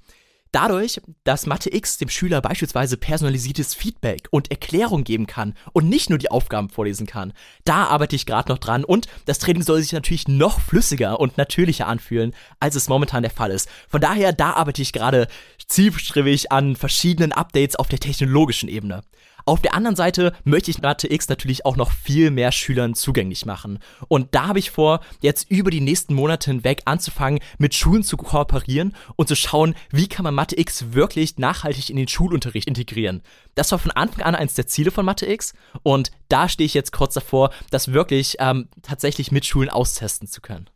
Dadurch, 0.54 1.00
dass 1.24 1.46
Mathe 1.46 1.74
X 1.74 1.98
dem 1.98 2.08
Schüler 2.08 2.40
beispielsweise 2.40 2.96
personalisiertes 2.96 3.74
Feedback 3.74 4.28
und 4.30 4.52
Erklärung 4.52 5.02
geben 5.02 5.26
kann 5.26 5.54
und 5.72 5.88
nicht 5.88 6.10
nur 6.10 6.18
die 6.20 6.30
Aufgaben 6.30 6.68
vorlesen 6.68 7.08
kann, 7.08 7.32
da 7.64 7.86
arbeite 7.86 8.14
ich 8.14 8.24
gerade 8.24 8.52
noch 8.52 8.58
dran 8.58 8.84
und 8.84 9.08
das 9.26 9.40
Training 9.40 9.64
soll 9.64 9.82
sich 9.82 9.92
natürlich 9.92 10.28
noch 10.28 10.60
flüssiger 10.60 11.18
und 11.18 11.38
natürlicher 11.38 11.88
anfühlen, 11.88 12.36
als 12.60 12.76
es 12.76 12.88
momentan 12.88 13.24
der 13.24 13.32
Fall 13.32 13.50
ist. 13.50 13.68
Von 13.88 14.00
daher, 14.00 14.32
da 14.32 14.52
arbeite 14.52 14.80
ich 14.80 14.92
gerade 14.92 15.26
zielstrebig 15.66 16.52
an 16.52 16.76
verschiedenen 16.76 17.32
Updates 17.32 17.74
auf 17.74 17.88
der 17.88 17.98
technologischen 17.98 18.68
Ebene. 18.68 19.02
Auf 19.46 19.60
der 19.60 19.74
anderen 19.74 19.96
Seite 19.96 20.32
möchte 20.44 20.70
ich 20.70 20.80
Mathe 20.80 21.12
X 21.12 21.28
natürlich 21.28 21.66
auch 21.66 21.76
noch 21.76 21.92
viel 21.92 22.30
mehr 22.30 22.50
Schülern 22.50 22.94
zugänglich 22.94 23.44
machen. 23.44 23.78
Und 24.08 24.34
da 24.34 24.48
habe 24.48 24.58
ich 24.58 24.70
vor, 24.70 25.00
jetzt 25.20 25.50
über 25.50 25.70
die 25.70 25.82
nächsten 25.82 26.14
Monate 26.14 26.50
hinweg 26.50 26.82
anzufangen, 26.86 27.40
mit 27.58 27.74
Schulen 27.74 28.02
zu 28.02 28.16
kooperieren 28.16 28.94
und 29.16 29.28
zu 29.28 29.36
schauen, 29.36 29.74
wie 29.90 30.08
kann 30.08 30.24
man 30.24 30.34
Mathe 30.34 30.58
X 30.58 30.92
wirklich 30.92 31.36
nachhaltig 31.36 31.90
in 31.90 31.96
den 31.96 32.08
Schulunterricht 32.08 32.68
integrieren. 32.68 33.22
Das 33.54 33.70
war 33.70 33.78
von 33.78 33.90
Anfang 33.90 34.22
an 34.22 34.34
eines 34.34 34.54
der 34.54 34.66
Ziele 34.66 34.90
von 34.90 35.04
Mathe 35.04 35.30
X 35.30 35.52
und 35.82 36.10
da 36.28 36.48
stehe 36.48 36.66
ich 36.66 36.74
jetzt 36.74 36.92
kurz 36.92 37.12
davor, 37.12 37.50
das 37.70 37.92
wirklich 37.92 38.36
ähm, 38.38 38.68
tatsächlich 38.80 39.30
mit 39.30 39.44
Schulen 39.44 39.68
austesten 39.68 40.26
zu 40.26 40.40
können. 40.40 40.70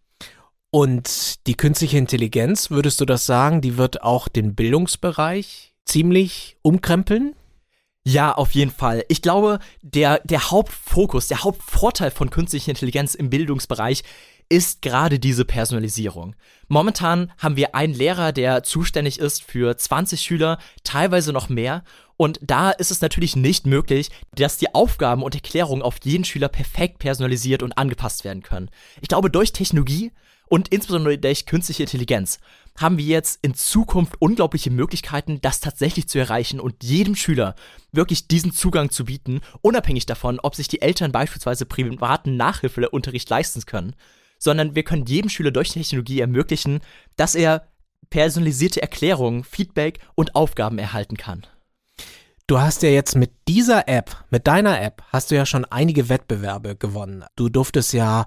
Und 0.70 1.46
die 1.46 1.54
künstliche 1.54 1.96
Intelligenz, 1.96 2.70
würdest 2.70 3.00
du 3.00 3.06
das 3.06 3.24
sagen, 3.24 3.62
die 3.62 3.78
wird 3.78 4.02
auch 4.02 4.28
den 4.28 4.54
Bildungsbereich 4.54 5.72
ziemlich 5.86 6.58
umkrempeln? 6.60 7.34
Ja, 8.08 8.32
auf 8.32 8.52
jeden 8.52 8.70
Fall. 8.70 9.04
Ich 9.08 9.20
glaube, 9.20 9.58
der, 9.82 10.22
der 10.24 10.50
Hauptfokus, 10.50 11.28
der 11.28 11.44
Hauptvorteil 11.44 12.10
von 12.10 12.30
künstlicher 12.30 12.70
Intelligenz 12.70 13.14
im 13.14 13.28
Bildungsbereich 13.28 14.02
ist 14.48 14.80
gerade 14.80 15.18
diese 15.18 15.44
Personalisierung. 15.44 16.34
Momentan 16.68 17.30
haben 17.36 17.56
wir 17.56 17.74
einen 17.74 17.92
Lehrer, 17.92 18.32
der 18.32 18.62
zuständig 18.62 19.18
ist 19.18 19.42
für 19.42 19.76
20 19.76 20.22
Schüler, 20.22 20.56
teilweise 20.84 21.34
noch 21.34 21.50
mehr. 21.50 21.84
Und 22.16 22.40
da 22.42 22.70
ist 22.70 22.90
es 22.90 23.02
natürlich 23.02 23.36
nicht 23.36 23.66
möglich, 23.66 24.08
dass 24.34 24.56
die 24.56 24.74
Aufgaben 24.74 25.22
und 25.22 25.34
Erklärungen 25.34 25.82
auf 25.82 25.96
jeden 26.02 26.24
Schüler 26.24 26.48
perfekt 26.48 27.00
personalisiert 27.00 27.62
und 27.62 27.76
angepasst 27.76 28.24
werden 28.24 28.42
können. 28.42 28.70
Ich 29.02 29.08
glaube, 29.08 29.28
durch 29.28 29.52
Technologie 29.52 30.12
und 30.48 30.68
insbesondere 30.68 31.18
durch 31.18 31.46
künstliche 31.46 31.82
Intelligenz 31.82 32.38
haben 32.76 32.98
wir 32.98 33.04
jetzt 33.04 33.40
in 33.42 33.54
Zukunft 33.54 34.14
unglaubliche 34.20 34.70
Möglichkeiten, 34.70 35.40
das 35.40 35.60
tatsächlich 35.60 36.08
zu 36.08 36.18
erreichen 36.18 36.60
und 36.60 36.84
jedem 36.84 37.16
Schüler 37.16 37.54
wirklich 37.92 38.28
diesen 38.28 38.52
Zugang 38.52 38.90
zu 38.90 39.06
bieten, 39.06 39.40
unabhängig 39.62 40.06
davon, 40.06 40.38
ob 40.40 40.54
sich 40.54 40.68
die 40.68 40.80
Eltern 40.80 41.12
beispielsweise 41.12 41.66
privaten 41.66 42.36
Nachhilfeunterricht 42.36 43.28
leisten 43.28 43.62
können, 43.66 43.94
sondern 44.38 44.74
wir 44.74 44.84
können 44.84 45.06
jedem 45.06 45.28
Schüler 45.28 45.50
durch 45.50 45.70
Technologie 45.70 46.20
ermöglichen, 46.20 46.80
dass 47.16 47.34
er 47.34 47.66
personalisierte 48.10 48.80
Erklärungen, 48.80 49.44
Feedback 49.44 49.98
und 50.14 50.34
Aufgaben 50.34 50.78
erhalten 50.78 51.16
kann. 51.16 51.46
Du 52.46 52.58
hast 52.58 52.82
ja 52.82 52.88
jetzt 52.88 53.14
mit 53.14 53.32
dieser 53.46 53.88
App, 53.88 54.24
mit 54.30 54.46
deiner 54.46 54.80
App, 54.80 55.02
hast 55.08 55.30
du 55.30 55.34
ja 55.34 55.44
schon 55.44 55.66
einige 55.66 56.08
Wettbewerbe 56.08 56.76
gewonnen. 56.76 57.24
Du 57.36 57.50
durftest 57.50 57.92
ja 57.92 58.26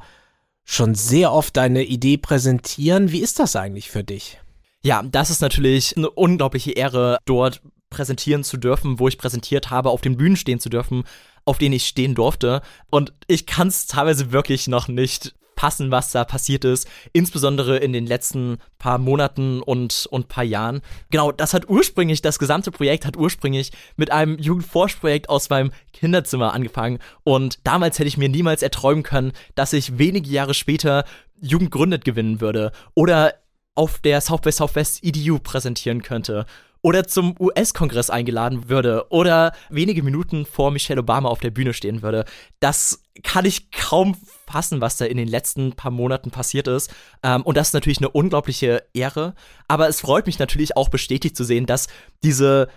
schon 0.63 0.95
sehr 0.95 1.31
oft 1.31 1.57
deine 1.57 1.83
Idee 1.83 2.17
präsentieren. 2.17 3.11
Wie 3.11 3.19
ist 3.19 3.39
das 3.39 3.55
eigentlich 3.55 3.89
für 3.89 4.03
dich? 4.03 4.39
Ja, 4.83 5.03
das 5.03 5.29
ist 5.29 5.41
natürlich 5.41 5.95
eine 5.95 6.09
unglaubliche 6.09 6.71
Ehre, 6.71 7.19
dort 7.25 7.61
präsentieren 7.89 8.43
zu 8.43 8.57
dürfen, 8.57 8.99
wo 8.99 9.07
ich 9.07 9.17
präsentiert 9.17 9.69
habe, 9.69 9.89
auf 9.89 10.01
den 10.01 10.17
Bühnen 10.17 10.37
stehen 10.37 10.59
zu 10.59 10.69
dürfen, 10.69 11.03
auf 11.45 11.57
denen 11.57 11.73
ich 11.75 11.87
stehen 11.87 12.15
durfte. 12.15 12.61
Und 12.89 13.13
ich 13.27 13.45
kann 13.45 13.67
es 13.67 13.85
teilweise 13.85 14.31
wirklich 14.31 14.67
noch 14.67 14.87
nicht 14.87 15.35
fassen, 15.55 15.91
was 15.91 16.11
da 16.11 16.23
passiert 16.25 16.65
ist, 16.65 16.87
insbesondere 17.13 17.77
in 17.77 17.93
den 17.93 18.07
letzten 18.07 18.57
paar 18.79 18.97
Monaten 18.97 19.61
und, 19.61 20.07
und 20.09 20.27
paar 20.27 20.43
Jahren. 20.43 20.81
Genau, 21.11 21.31
das 21.31 21.53
hat 21.53 21.69
ursprünglich, 21.69 22.21
das 22.21 22.39
gesamte 22.39 22.71
Projekt 22.71 23.05
hat 23.05 23.15
ursprünglich 23.15 23.71
mit 23.95 24.11
einem 24.11 24.39
Jugendforschprojekt 24.39 25.29
aus 25.29 25.49
meinem 25.49 25.71
Kinderzimmer 25.93 26.53
angefangen 26.53 26.99
und 27.23 27.59
damals 27.63 27.99
hätte 27.99 28.07
ich 28.07 28.17
mir 28.17 28.29
niemals 28.29 28.63
erträumen 28.63 29.03
können, 29.03 29.33
dass 29.53 29.73
ich 29.73 29.99
wenige 29.99 30.29
Jahre 30.29 30.55
später 30.55 31.05
Jugend 31.39 31.71
gründet 31.71 32.05
gewinnen 32.05 32.41
würde 32.41 32.71
oder 32.95 33.35
auf 33.75 33.99
der 33.99 34.19
South 34.21 34.41
by 34.41 34.51
Southwest 34.51 35.03
EDU 35.03 35.39
präsentieren 35.39 36.01
könnte 36.01 36.45
oder 36.81 37.05
zum 37.07 37.35
US-Kongress 37.39 38.09
eingeladen 38.09 38.69
würde 38.69 39.05
oder 39.09 39.53
wenige 39.69 40.03
Minuten 40.03 40.45
vor 40.45 40.71
Michelle 40.71 41.01
Obama 41.01 41.29
auf 41.29 41.39
der 41.39 41.51
Bühne 41.51 41.73
stehen 41.73 42.01
würde. 42.01 42.25
Das 42.59 43.03
kann 43.23 43.45
ich 43.45 43.71
kaum 43.71 44.15
fassen, 44.47 44.81
was 44.81 44.97
da 44.97 45.05
in 45.05 45.17
den 45.17 45.27
letzten 45.27 45.73
paar 45.73 45.91
Monaten 45.91 46.31
passiert 46.31 46.67
ist. 46.67 46.93
Ähm, 47.23 47.43
und 47.43 47.55
das 47.55 47.69
ist 47.69 47.73
natürlich 47.73 47.99
eine 47.99 48.09
unglaubliche 48.09 48.83
Ehre. 48.93 49.35
Aber 49.67 49.87
es 49.87 50.01
freut 50.01 50.25
mich 50.25 50.39
natürlich 50.39 50.75
auch 50.75 50.89
bestätigt 50.89 51.37
zu 51.37 51.43
sehen, 51.43 51.65
dass 51.65 51.87
diese 52.23 52.67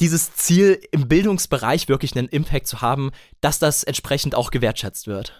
dieses 0.00 0.34
Ziel 0.34 0.80
im 0.90 1.08
Bildungsbereich 1.08 1.88
wirklich 1.88 2.14
einen 2.16 2.28
Impact 2.28 2.66
zu 2.66 2.82
haben, 2.82 3.12
dass 3.40 3.58
das 3.58 3.82
entsprechend 3.82 4.34
auch 4.34 4.50
gewertschätzt 4.50 5.06
wird. 5.06 5.32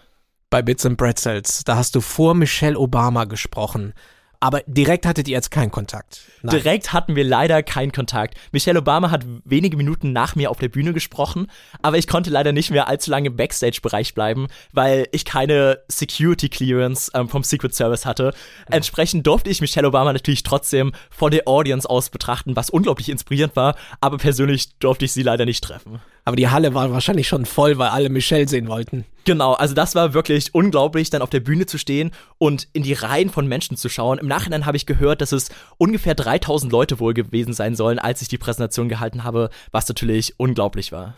Bei 0.49 0.61
Bits 0.61 0.85
and 0.85 0.97
Pretzels, 0.97 1.63
da 1.63 1.75
hast 1.75 1.93
du 1.95 2.01
vor 2.01 2.33
Michelle 2.33 2.79
Obama 2.79 3.25
gesprochen. 3.25 3.93
Aber 4.39 4.61
direkt 4.67 5.05
hattet 5.05 5.27
ihr 5.27 5.33
jetzt 5.33 5.51
keinen 5.51 5.71
Kontakt. 5.71 6.21
Nein. 6.41 6.55
Direkt 6.55 6.93
hatten 6.93 7.15
wir 7.15 7.23
leider 7.23 7.63
keinen 7.63 7.91
Kontakt. 7.91 8.35
Michelle 8.51 8.79
Obama 8.79 9.09
hat 9.09 9.25
wenige 9.45 9.77
Minuten 9.77 10.13
nach 10.13 10.35
mir 10.35 10.51
auf 10.51 10.59
der 10.59 10.69
Bühne 10.69 10.93
gesprochen, 10.93 11.47
aber 11.81 11.97
ich 11.97 12.07
konnte 12.07 12.29
leider 12.29 12.51
nicht 12.51 12.69
mehr 12.69 12.87
allzu 12.87 13.09
lange 13.09 13.27
im 13.27 13.35
Backstage-Bereich 13.35 14.13
bleiben, 14.13 14.47
weil 14.73 15.07
ich 15.11 15.25
keine 15.25 15.79
Security 15.87 16.49
Clearance 16.49 17.11
ähm, 17.13 17.29
vom 17.29 17.43
Secret 17.43 17.73
Service 17.73 18.05
hatte. 18.05 18.33
Mhm. 18.67 18.73
Entsprechend 18.73 19.27
durfte 19.27 19.49
ich 19.49 19.61
Michelle 19.61 19.87
Obama 19.87 20.13
natürlich 20.13 20.43
trotzdem 20.43 20.91
von 21.09 21.31
der 21.31 21.47
Audience 21.47 21.89
aus 21.89 22.09
betrachten, 22.09 22.55
was 22.55 22.69
unglaublich 22.69 23.09
inspirierend 23.09 23.55
war, 23.55 23.75
aber 24.01 24.17
persönlich 24.17 24.77
durfte 24.77 25.05
ich 25.05 25.13
sie 25.13 25.23
leider 25.23 25.45
nicht 25.45 25.63
treffen. 25.63 25.99
Aber 26.27 26.35
die 26.35 26.49
Halle 26.49 26.73
war 26.73 26.91
wahrscheinlich 26.91 27.29
schon 27.29 27.45
voll, 27.45 27.77
weil 27.77 27.87
alle 27.87 28.09
Michelle 28.09 28.49
sehen 28.49 28.67
wollten. 28.67 29.05
Genau, 29.23 29.53
also 29.53 29.73
das 29.73 29.95
war 29.95 30.13
wirklich 30.13 30.53
unglaublich, 30.53 31.09
dann 31.09 31.21
auf 31.21 31.29
der 31.29 31.39
Bühne 31.39 31.67
zu 31.67 31.77
stehen 31.77 32.11
und 32.37 32.67
in 32.73 32.83
die 32.83 32.91
Reihen 32.91 33.29
von 33.29 33.47
Menschen 33.47 33.77
zu 33.77 33.87
schauen. 33.87 34.17
Im 34.17 34.27
Nachhinein 34.27 34.65
habe 34.65 34.75
ich 34.75 34.85
gehört, 34.85 35.21
dass 35.21 35.31
es 35.31 35.47
ungefähr 35.77 36.15
3000 36.15 36.69
Leute 36.69 36.99
wohl 36.99 37.13
gewesen 37.13 37.53
sein 37.53 37.77
sollen, 37.77 37.97
als 37.97 38.21
ich 38.21 38.27
die 38.27 38.37
Präsentation 38.37 38.89
gehalten 38.89 39.23
habe, 39.23 39.49
was 39.71 39.87
natürlich 39.87 40.37
unglaublich 40.37 40.91
war. 40.91 41.15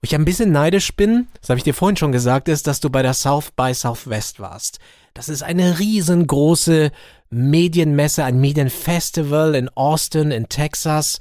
Wo 0.00 0.04
ich 0.04 0.14
ein 0.14 0.24
bisschen 0.24 0.52
neidisch 0.52 0.94
bin, 0.94 1.26
das 1.40 1.50
habe 1.50 1.58
ich 1.58 1.64
dir 1.64 1.74
vorhin 1.74 1.96
schon 1.96 2.12
gesagt, 2.12 2.48
ist, 2.48 2.68
dass 2.68 2.78
du 2.78 2.88
bei 2.88 3.02
der 3.02 3.14
South 3.14 3.50
by 3.56 3.74
Southwest 3.74 4.38
warst. 4.38 4.78
Das 5.12 5.28
ist 5.28 5.42
eine 5.42 5.80
riesengroße 5.80 6.92
Medienmesse, 7.30 8.22
ein 8.22 8.40
Medienfestival 8.40 9.56
in 9.56 9.70
Austin, 9.70 10.30
in 10.30 10.48
Texas. 10.48 11.18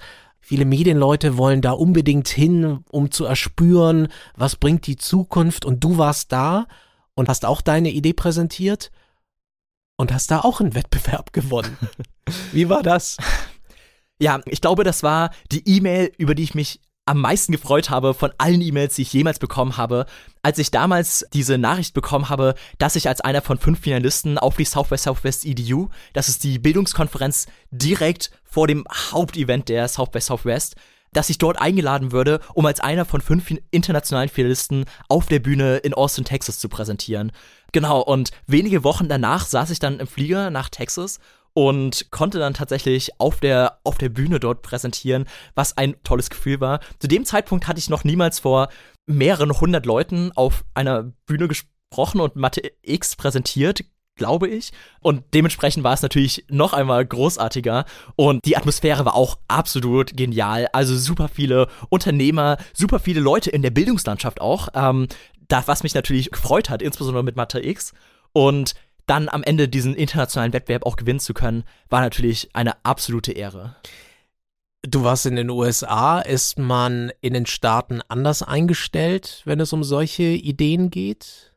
Viele 0.52 0.66
Medienleute 0.66 1.38
wollen 1.38 1.62
da 1.62 1.72
unbedingt 1.72 2.28
hin, 2.28 2.84
um 2.92 3.10
zu 3.10 3.24
erspüren, 3.24 4.10
was 4.36 4.58
bringt 4.58 4.86
die 4.86 4.98
Zukunft. 4.98 5.64
Und 5.64 5.82
du 5.82 5.98
warst 5.98 6.34
da 6.34 6.68
und 7.14 7.30
hast 7.30 7.46
auch 7.46 7.62
deine 7.62 7.90
Idee 7.90 8.12
präsentiert 8.12 8.92
und 9.96 10.12
hast 10.12 10.30
da 10.30 10.42
auch 10.42 10.60
einen 10.60 10.76
Wettbewerb 10.76 11.32
gewonnen. 11.32 11.78
Wie 12.52 12.68
war 12.68 12.84
das? 12.84 13.16
Ja, 14.20 14.42
ich 14.46 14.60
glaube, 14.60 14.84
das 14.84 15.04
war 15.04 15.32
die 15.54 15.66
E-Mail, 15.66 16.12
über 16.18 16.36
die 16.36 16.44
ich 16.44 16.54
mich 16.54 16.82
am 17.06 17.22
meisten 17.22 17.54
gefreut 17.54 17.90
habe 17.90 18.14
von 18.14 18.34
allen 18.38 18.60
E-Mails, 18.60 18.96
die 18.96 19.04
ich 19.04 19.14
jemals 19.14 19.40
bekommen 19.40 19.78
habe, 19.78 20.06
als 20.44 20.58
ich 20.58 20.72
damals 20.72 21.26
diese 21.34 21.58
Nachricht 21.58 21.94
bekommen 21.94 22.30
habe, 22.30 22.56
dass 22.78 22.96
ich 22.96 23.08
als 23.08 23.22
einer 23.22 23.42
von 23.42 23.58
fünf 23.58 23.80
Finalisten 23.80 24.38
auf 24.38 24.58
die 24.58 24.66
Southwest 24.66 25.04
Southwest 25.04 25.46
EDU, 25.46 25.90
das 26.14 26.30
ist 26.30 26.44
die 26.44 26.60
Bildungskonferenz 26.60 27.48
direkt 27.72 28.32
vor 28.44 28.68
dem 28.68 28.86
Hauptevent 29.12 29.70
der 29.70 29.88
Southwest 29.88 30.28
Southwest, 30.28 30.76
dass 31.14 31.30
ich 31.30 31.38
dort 31.38 31.60
eingeladen 31.60 32.12
würde, 32.12 32.40
um 32.54 32.66
als 32.66 32.80
einer 32.80 33.06
von 33.06 33.22
fünf 33.22 33.54
internationalen 33.70 34.30
Finalisten 34.30 34.86
auf 35.10 35.26
der 35.26 35.40
Bühne 35.40 35.78
in 35.78 35.94
Austin, 35.94 36.24
Texas 36.24 36.60
zu 36.60 36.70
präsentieren. 36.70 37.32
Genau, 37.74 38.02
und 38.02 38.32
wenige 38.48 38.84
Wochen 38.84 39.10
danach 39.10 39.46
saß 39.46 39.70
ich 39.72 39.80
dann 39.80 40.00
im 40.00 40.08
Flieger 40.08 40.50
nach 40.52 40.70
Texas 40.70 41.20
und 41.54 42.12
konnte 42.12 42.40
dann 42.40 42.54
tatsächlich 42.54 43.20
auf 43.20 43.40
der, 43.40 43.80
auf 43.84 43.98
der 43.98 44.10
Bühne 44.10 44.40
dort 44.40 44.62
präsentieren, 44.62 45.26
was 45.56 45.78
ein 45.78 45.96
tolles 46.04 46.30
Gefühl 46.30 46.62
war. 46.62 46.80
Zu 47.00 47.08
dem 47.08 47.26
Zeitpunkt 47.26 47.68
hatte 47.68 47.80
ich 47.80 47.90
noch 47.90 48.04
niemals 48.04 48.40
vor 48.40 48.70
mehreren 49.08 49.60
hundert 49.60 49.86
Leuten 49.86 50.32
auf 50.36 50.64
einer 50.74 51.12
Bühne 51.26 51.48
gesprochen 51.48 52.22
und 52.22 52.36
Mathe 52.36 52.62
X 52.82 53.16
präsentiert, 53.16 53.84
glaube 54.16 54.48
ich. 54.48 54.72
Und 55.00 55.24
dementsprechend 55.34 55.84
war 55.84 55.94
es 55.94 56.02
natürlich 56.02 56.46
noch 56.50 56.74
einmal 56.74 57.06
großartiger. 57.06 57.86
Und 58.16 58.46
die 58.46 58.56
Atmosphäre 58.56 59.06
war 59.06 59.16
auch 59.16 59.40
absolut 59.48 60.16
genial. 60.16 60.68
Also 60.74 60.96
super 60.96 61.28
viele 61.28 61.68
Unternehmer, 61.90 62.58
super 62.74 63.00
viele 63.00 63.20
Leute 63.20 63.50
in 63.50 63.62
der 63.62 63.72
Bildungslandschaft 63.72 64.40
auch. 64.40 64.70
Ähm, 64.74 65.08
das, 65.48 65.68
was 65.68 65.84
mich 65.84 65.96
natürlich 65.96 66.32
gefreut 66.32 66.70
hat, 66.70 66.82
insbesondere 66.82 67.24
mit 67.24 67.36
Mathe 67.36 67.66
X. 67.66 67.94
Und 68.32 68.76
dann 69.12 69.28
am 69.28 69.44
Ende 69.44 69.68
diesen 69.68 69.94
internationalen 69.94 70.54
Wettbewerb 70.54 70.86
auch 70.86 70.96
gewinnen 70.96 71.20
zu 71.20 71.34
können, 71.34 71.66
war 71.90 72.00
natürlich 72.00 72.50
eine 72.54 72.86
absolute 72.86 73.34
Ehre. 73.34 73.76
Du 74.84 75.04
warst 75.04 75.26
in 75.26 75.36
den 75.36 75.50
USA. 75.50 76.22
Ist 76.22 76.58
man 76.58 77.12
in 77.20 77.34
den 77.34 77.46
Staaten 77.46 78.00
anders 78.08 78.42
eingestellt, 78.42 79.42
wenn 79.44 79.60
es 79.60 79.74
um 79.74 79.84
solche 79.84 80.24
Ideen 80.24 80.90
geht? 80.92 81.52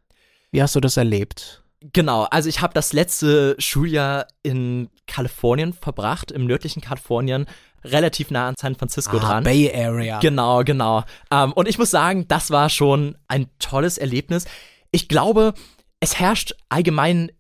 Wie 0.51 0.63
hast 0.63 0.75
du 0.75 0.81
das 0.81 0.97
erlebt? 0.97 1.63
Genau, 1.93 2.25
also 2.25 2.49
ich 2.49 2.61
habe 2.61 2.75
das 2.75 2.93
letzte 2.93 3.55
Schuljahr 3.61 4.27
in 4.43 4.91
Kalifornien 5.07 5.75
verbracht, 5.75 6.33
im 6.33 6.47
nördlichen 6.47 6.83
Kalifornien, 6.83 7.47
relativ 7.85 8.33
nah 8.33 8.49
an 8.49 8.55
San 8.59 8.75
Francisco 8.75 9.19
ah, 9.19 9.21
dran. 9.21 9.45
Bay 9.45 9.73
Area. 9.73 10.19
Genau, 10.19 10.65
genau. 10.65 11.05
Ähm, 11.31 11.53
und 11.53 11.69
ich 11.69 11.79
muss 11.79 11.91
sagen, 11.93 12.27
das 12.27 12.51
war 12.51 12.69
schon 12.69 13.17
ein 13.29 13.47
tolles 13.61 13.97
Erlebnis. 13.97 14.47
Ich 14.91 15.09
glaube, 15.09 15.55
es 16.01 16.19
herrscht 16.19 16.55
allgemein 16.69 17.31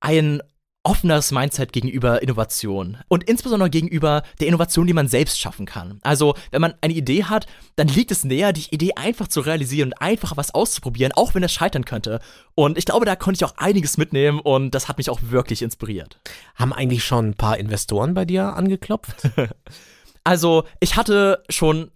ein 0.00 0.42
offeneres 0.82 1.30
Mindset 1.30 1.72
gegenüber 1.74 2.22
Innovation 2.22 2.96
und 3.08 3.24
insbesondere 3.24 3.68
gegenüber 3.68 4.22
der 4.40 4.48
Innovation, 4.48 4.86
die 4.86 4.94
man 4.94 5.08
selbst 5.08 5.38
schaffen 5.38 5.66
kann. 5.66 5.98
Also, 6.02 6.34
wenn 6.50 6.62
man 6.62 6.74
eine 6.80 6.94
Idee 6.94 7.24
hat, 7.24 7.46
dann 7.76 7.88
liegt 7.88 8.10
es 8.10 8.24
näher, 8.24 8.54
die 8.54 8.72
Idee 8.72 8.94
einfach 8.94 9.28
zu 9.28 9.40
realisieren 9.40 9.88
und 9.88 10.00
einfach 10.00 10.38
was 10.38 10.54
auszuprobieren, 10.54 11.12
auch 11.12 11.34
wenn 11.34 11.42
es 11.42 11.52
scheitern 11.52 11.84
könnte. 11.84 12.20
Und 12.54 12.78
ich 12.78 12.86
glaube, 12.86 13.04
da 13.04 13.14
konnte 13.14 13.38
ich 13.38 13.44
auch 13.44 13.58
einiges 13.58 13.98
mitnehmen 13.98 14.40
und 14.40 14.74
das 14.74 14.88
hat 14.88 14.96
mich 14.96 15.10
auch 15.10 15.20
wirklich 15.22 15.60
inspiriert. 15.60 16.18
Haben 16.54 16.72
eigentlich 16.72 17.04
schon 17.04 17.30
ein 17.30 17.34
paar 17.34 17.58
Investoren 17.58 18.14
bei 18.14 18.24
dir 18.24 18.54
angeklopft? 18.56 19.28
also, 20.24 20.64
ich 20.80 20.96
hatte 20.96 21.42
schon 21.50 21.90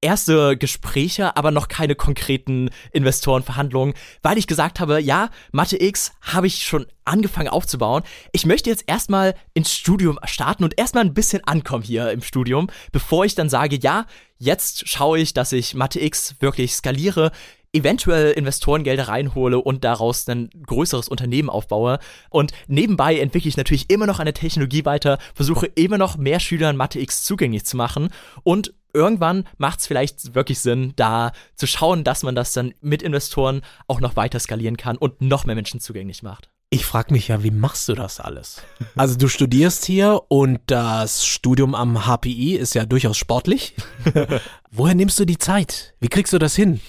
erste 0.00 0.56
Gespräche, 0.56 1.36
aber 1.36 1.50
noch 1.50 1.68
keine 1.68 1.94
konkreten 1.94 2.70
Investorenverhandlungen, 2.92 3.94
weil 4.22 4.38
ich 4.38 4.46
gesagt 4.46 4.80
habe, 4.80 5.00
ja, 5.00 5.30
Mathe 5.52 5.80
X 5.80 6.12
habe 6.22 6.46
ich 6.46 6.62
schon 6.62 6.86
angefangen 7.04 7.48
aufzubauen. 7.48 8.02
Ich 8.32 8.46
möchte 8.46 8.70
jetzt 8.70 8.84
erstmal 8.86 9.34
ins 9.54 9.72
Studium 9.72 10.18
starten 10.24 10.64
und 10.64 10.78
erstmal 10.78 11.04
ein 11.04 11.14
bisschen 11.14 11.42
ankommen 11.44 11.82
hier 11.82 12.12
im 12.12 12.22
Studium, 12.22 12.68
bevor 12.92 13.24
ich 13.24 13.34
dann 13.34 13.48
sage, 13.48 13.78
ja, 13.80 14.06
jetzt 14.36 14.88
schaue 14.88 15.18
ich, 15.18 15.34
dass 15.34 15.52
ich 15.52 15.74
Mathe 15.74 16.00
X 16.00 16.36
wirklich 16.38 16.74
skaliere, 16.74 17.32
eventuell 17.72 18.32
Investorengelder 18.32 19.08
reinhole 19.08 19.58
und 19.58 19.84
daraus 19.84 20.28
ein 20.28 20.48
größeres 20.66 21.08
Unternehmen 21.08 21.50
aufbaue. 21.50 21.98
Und 22.30 22.52
nebenbei 22.66 23.18
entwickle 23.18 23.48
ich 23.48 23.56
natürlich 23.56 23.90
immer 23.90 24.06
noch 24.06 24.20
eine 24.20 24.32
Technologie 24.32 24.84
weiter, 24.84 25.18
versuche 25.34 25.66
immer 25.66 25.98
noch 25.98 26.16
mehr 26.16 26.40
Schülern 26.40 26.76
Mathe 26.76 27.00
X 27.00 27.24
zugänglich 27.24 27.64
zu 27.64 27.76
machen 27.76 28.10
und 28.42 28.72
irgendwann 28.92 29.44
macht 29.56 29.80
es 29.80 29.86
vielleicht 29.86 30.34
wirklich 30.34 30.60
Sinn, 30.60 30.92
da 30.96 31.32
zu 31.54 31.66
schauen, 31.66 32.04
dass 32.04 32.22
man 32.22 32.34
das 32.34 32.52
dann 32.52 32.74
mit 32.80 33.02
Investoren 33.02 33.62
auch 33.86 34.00
noch 34.00 34.16
weiter 34.16 34.38
skalieren 34.40 34.76
kann 34.76 34.96
und 34.96 35.20
noch 35.20 35.44
mehr 35.44 35.54
Menschen 35.54 35.80
zugänglich 35.80 36.22
macht. 36.22 36.50
Ich 36.70 36.84
frage 36.84 37.14
mich 37.14 37.28
ja, 37.28 37.42
wie 37.42 37.50
machst 37.50 37.88
du 37.88 37.94
das 37.94 38.20
alles? 38.20 38.60
Also 38.94 39.16
du 39.16 39.28
studierst 39.28 39.86
hier 39.86 40.20
und 40.28 40.60
das 40.66 41.24
Studium 41.24 41.74
am 41.74 42.04
HPI 42.06 42.56
ist 42.56 42.74
ja 42.74 42.84
durchaus 42.84 43.16
sportlich. 43.16 43.74
Woher 44.70 44.94
nimmst 44.94 45.18
du 45.18 45.24
die 45.24 45.38
Zeit? 45.38 45.94
Wie 45.98 46.08
kriegst 46.08 46.34
du 46.34 46.38
das 46.38 46.54
hin? 46.54 46.80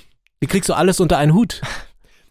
Wie 0.42 0.48
kriegst 0.48 0.68
du 0.68 0.74
alles 0.74 1.00
unter 1.00 1.18
einen 1.18 1.34
Hut? 1.34 1.62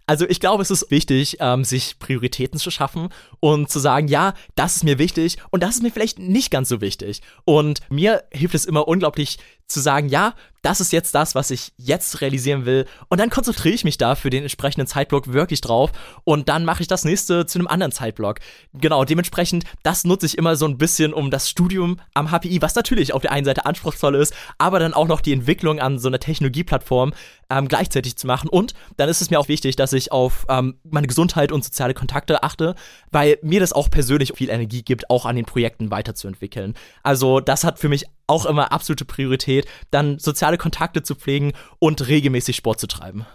Also 0.09 0.27
ich 0.27 0.41
glaube, 0.41 0.63
es 0.63 0.71
ist 0.71 0.91
wichtig, 0.91 1.37
ähm, 1.41 1.65
sich 1.65 1.99
Prioritäten 1.99 2.59
zu 2.59 2.71
schaffen 2.71 3.11
und 3.41 3.69
zu 3.71 3.79
sagen, 3.79 4.09
ja, 4.09 4.33
das 4.55 4.77
ist 4.77 4.85
mir 4.85 4.99
wichtig 4.99 5.37
und 5.51 5.63
das 5.63 5.77
ist 5.77 5.83
mir 5.83 5.91
vielleicht 5.91 6.19
nicht 6.19 6.51
ganz 6.51 6.71
so 6.71 6.81
wichtig. 6.81 7.21
Und 7.45 7.81
mir 7.91 8.25
hilft 8.31 8.55
es 8.55 8.65
immer 8.65 8.89
unglaublich 8.89 9.39
zu 9.69 9.81
sagen, 9.81 10.09
ja, 10.09 10.35
das 10.63 10.81
ist 10.81 10.93
jetzt 10.93 11.15
das, 11.15 11.35
was 11.35 11.51
ich 11.51 11.73
jetzt 11.77 12.21
realisieren 12.21 12.67
will. 12.67 12.87
Und 13.09 13.21
dann 13.21 13.31
konzentriere 13.31 13.75
ich 13.75 13.85
mich 13.85 13.97
da 13.97 14.15
für 14.15 14.31
den 14.31 14.43
entsprechenden 14.43 14.87
Zeitblock 14.87 15.33
wirklich 15.33 15.61
drauf. 15.61 15.93
Und 16.25 16.49
dann 16.49 16.65
mache 16.65 16.83
ich 16.83 16.89
das 16.89 17.05
nächste 17.05 17.47
zu 17.47 17.59
einem 17.59 17.69
anderen 17.69 17.93
Zeitblock. 17.93 18.41
Genau, 18.75 19.05
dementsprechend, 19.05 19.65
das 19.83 20.05
nutze 20.05 20.27
ich 20.27 20.37
immer 20.37 20.57
so 20.57 20.67
ein 20.67 20.79
bisschen 20.79 21.15
um 21.15 21.31
das 21.31 21.49
Studium 21.49 22.01
am 22.15 22.31
HPI, 22.31 22.61
was 22.61 22.75
natürlich 22.75 23.13
auf 23.13 23.23
der 23.23 23.33
einen 23.33 23.45
Seite 23.45 23.67
anspruchsvoll 23.67 24.17
ist, 24.17 24.35
aber 24.59 24.79
dann 24.81 24.95
auch 24.95 25.07
noch 25.07 25.21
die 25.21 25.33
Entwicklung 25.33 25.79
an 25.79 25.99
so 25.99 26.09
einer 26.09 26.19
Technologieplattform 26.19 27.13
ähm, 27.51 27.69
gleichzeitig 27.69 28.17
zu 28.17 28.27
machen. 28.27 28.49
Und 28.49 28.75
dann 28.97 29.09
ist 29.09 29.23
es 29.23 29.31
mir 29.31 29.39
auch 29.39 29.49
wichtig, 29.49 29.77
dass 29.77 29.93
ich 29.93 30.11
auf 30.13 30.45
ähm, 30.49 30.79
meine 30.83 31.07
Gesundheit 31.07 31.53
und 31.53 31.65
soziale 31.65 31.95
Kontakte 31.95 32.43
achte, 32.43 32.75
weil 33.11 33.39
mir 33.43 33.61
das 33.61 33.73
auch 33.73 33.91
persönlich 33.91 34.33
viel 34.35 34.51
Energie 34.51 34.83
gibt, 34.83 35.09
auch 35.09 35.25
an 35.25 35.37
den 35.37 35.45
Projekten 35.45 35.91
weiterzuentwickeln. 35.91 36.75
Also 37.03 37.41
das 37.41 37.65
hat 37.65 37.79
für 37.79 37.89
mich 37.89 38.07
auch 38.29 38.47
immer 38.47 38.73
absolute 38.73 39.05
Priorität, 39.05 39.67
dann 39.91 40.19
soziale 40.19 40.59
Kontakte 40.59 41.03
zu 41.03 41.15
pflegen 41.15 41.53
und 41.79 42.07
regelmäßig 42.07 42.57
Sport 42.57 42.79
zu 42.79 42.87
treiben. 42.87 43.27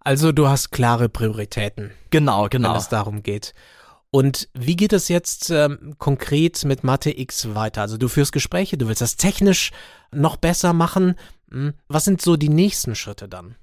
Also 0.00 0.32
du 0.32 0.48
hast 0.48 0.70
klare 0.70 1.08
Prioritäten. 1.08 1.92
Genau, 2.10 2.48
genau. 2.48 2.70
Wenn 2.70 2.76
es 2.76 2.88
darum 2.88 3.22
geht. 3.22 3.54
Und 4.10 4.48
wie 4.52 4.76
geht 4.76 4.92
es 4.92 5.08
jetzt 5.08 5.48
ähm, 5.48 5.94
konkret 5.96 6.64
mit 6.64 6.84
Mathe 6.84 7.18
X 7.18 7.54
weiter? 7.54 7.80
Also 7.80 7.96
du 7.96 8.08
führst 8.08 8.32
Gespräche, 8.32 8.76
du 8.76 8.88
willst 8.88 9.00
das 9.00 9.16
technisch 9.16 9.70
noch 10.10 10.36
besser 10.36 10.74
machen. 10.74 11.14
Hm, 11.50 11.72
was 11.88 12.04
sind 12.04 12.20
so 12.20 12.36
die 12.36 12.50
nächsten 12.50 12.94
Schritte 12.94 13.28
dann? 13.28 13.56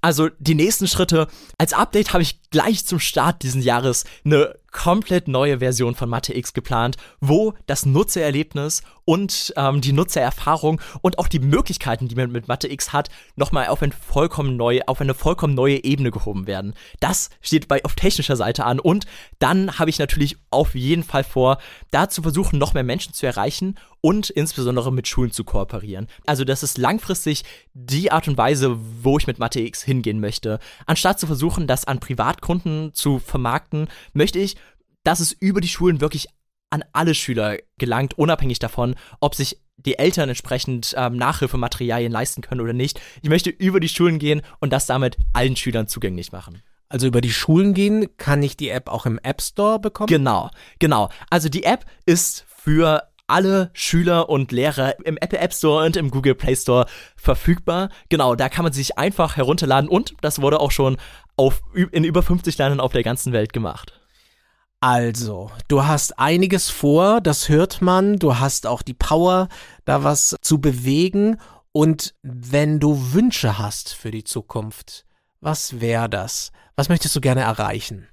Also 0.00 0.30
die 0.38 0.54
nächsten 0.56 0.88
Schritte. 0.88 1.28
Als 1.58 1.72
Update 1.72 2.12
habe 2.12 2.22
ich 2.22 2.42
gleich 2.50 2.84
zum 2.84 2.98
Start 2.98 3.42
dieses 3.42 3.64
Jahres 3.64 4.04
eine 4.24 4.56
komplett 4.74 5.28
neue 5.28 5.60
Version 5.60 5.94
von 5.94 6.10
Mathe 6.10 6.36
X 6.36 6.52
geplant, 6.52 6.96
wo 7.20 7.54
das 7.66 7.86
Nutzererlebnis 7.86 8.82
und 9.04 9.52
ähm, 9.56 9.80
die 9.80 9.92
Nutzererfahrung 9.92 10.80
und 11.00 11.18
auch 11.18 11.28
die 11.28 11.38
Möglichkeiten, 11.38 12.08
die 12.08 12.14
man 12.14 12.32
mit 12.32 12.48
Mathe 12.48 12.70
X 12.70 12.92
hat, 12.92 13.08
nochmal 13.36 13.68
auf, 13.68 13.82
ein 13.82 13.92
vollkommen 13.92 14.56
neu, 14.56 14.80
auf 14.86 15.00
eine 15.00 15.14
vollkommen 15.14 15.54
neue 15.54 15.84
Ebene 15.84 16.10
gehoben 16.10 16.46
werden. 16.46 16.74
Das 17.00 17.30
steht 17.40 17.68
bei 17.68 17.84
auf 17.84 17.94
technischer 17.94 18.36
Seite 18.36 18.64
an 18.64 18.80
und 18.80 19.06
dann 19.38 19.78
habe 19.78 19.90
ich 19.90 19.98
natürlich 19.98 20.36
auf 20.50 20.74
jeden 20.74 21.04
Fall 21.04 21.24
vor, 21.24 21.58
da 21.90 22.08
zu 22.08 22.22
versuchen, 22.22 22.58
noch 22.58 22.74
mehr 22.74 22.82
Menschen 22.82 23.14
zu 23.14 23.26
erreichen 23.26 23.76
und 24.00 24.28
insbesondere 24.28 24.92
mit 24.92 25.08
Schulen 25.08 25.30
zu 25.30 25.44
kooperieren. 25.44 26.08
Also 26.26 26.44
das 26.44 26.62
ist 26.62 26.76
langfristig 26.78 27.42
die 27.72 28.12
Art 28.12 28.28
und 28.28 28.36
Weise, 28.36 28.76
wo 29.02 29.16
ich 29.18 29.26
mit 29.26 29.38
Mathe 29.38 29.60
X 29.60 29.82
hingehen 29.82 30.20
möchte. 30.20 30.58
Anstatt 30.84 31.20
zu 31.20 31.26
versuchen, 31.26 31.66
das 31.66 31.86
an 31.86 32.00
Privatkunden 32.00 32.92
zu 32.92 33.18
vermarkten, 33.18 33.88
möchte 34.12 34.38
ich 34.38 34.56
dass 35.04 35.20
es 35.20 35.32
über 35.32 35.60
die 35.60 35.68
Schulen 35.68 36.00
wirklich 36.00 36.26
an 36.70 36.84
alle 36.92 37.14
Schüler 37.14 37.58
gelangt, 37.78 38.18
unabhängig 38.18 38.58
davon, 38.58 38.96
ob 39.20 39.34
sich 39.34 39.60
die 39.76 39.98
Eltern 39.98 40.28
entsprechend 40.28 40.94
ähm, 40.96 41.16
Nachhilfematerialien 41.16 42.12
leisten 42.12 42.42
können 42.42 42.60
oder 42.60 42.72
nicht. 42.72 43.00
Ich 43.22 43.28
möchte 43.28 43.50
über 43.50 43.80
die 43.80 43.88
Schulen 43.88 44.18
gehen 44.18 44.42
und 44.60 44.72
das 44.72 44.86
damit 44.86 45.16
allen 45.32 45.56
Schülern 45.56 45.86
zugänglich 45.86 46.32
machen. 46.32 46.62
Also 46.88 47.06
über 47.06 47.20
die 47.20 47.32
Schulen 47.32 47.74
gehen, 47.74 48.08
kann 48.18 48.42
ich 48.42 48.56
die 48.56 48.68
App 48.68 48.88
auch 48.88 49.06
im 49.06 49.18
App 49.22 49.40
Store 49.40 49.78
bekommen? 49.78 50.08
Genau, 50.08 50.50
genau. 50.78 51.10
Also 51.30 51.48
die 51.48 51.64
App 51.64 51.84
ist 52.06 52.44
für 52.48 53.08
alle 53.26 53.70
Schüler 53.72 54.28
und 54.28 54.52
Lehrer 54.52 54.94
im 55.04 55.16
Apple 55.16 55.38
App 55.38 55.54
Store 55.54 55.86
und 55.86 55.96
im 55.96 56.10
Google 56.10 56.34
Play 56.34 56.56
Store 56.56 56.86
verfügbar. 57.16 57.88
Genau, 58.10 58.34
da 58.34 58.48
kann 58.48 58.64
man 58.64 58.72
sich 58.72 58.98
einfach 58.98 59.36
herunterladen 59.36 59.88
und 59.88 60.14
das 60.20 60.40
wurde 60.40 60.60
auch 60.60 60.70
schon 60.70 60.98
auf, 61.36 61.62
in 61.74 62.04
über 62.04 62.22
50 62.22 62.58
Ländern 62.58 62.80
auf 62.80 62.92
der 62.92 63.02
ganzen 63.02 63.32
Welt 63.32 63.52
gemacht. 63.52 64.00
Also, 64.86 65.50
du 65.66 65.86
hast 65.86 66.18
einiges 66.18 66.68
vor, 66.68 67.22
das 67.22 67.48
hört 67.48 67.80
man, 67.80 68.18
du 68.18 68.38
hast 68.38 68.66
auch 68.66 68.82
die 68.82 68.92
Power, 68.92 69.48
da 69.86 70.04
was 70.04 70.36
zu 70.42 70.60
bewegen. 70.60 71.40
Und 71.72 72.14
wenn 72.20 72.80
du 72.80 73.14
Wünsche 73.14 73.56
hast 73.56 73.94
für 73.94 74.10
die 74.10 74.24
Zukunft, 74.24 75.06
was 75.40 75.80
wäre 75.80 76.10
das? 76.10 76.52
Was 76.76 76.90
möchtest 76.90 77.16
du 77.16 77.22
gerne 77.22 77.40
erreichen? 77.40 78.08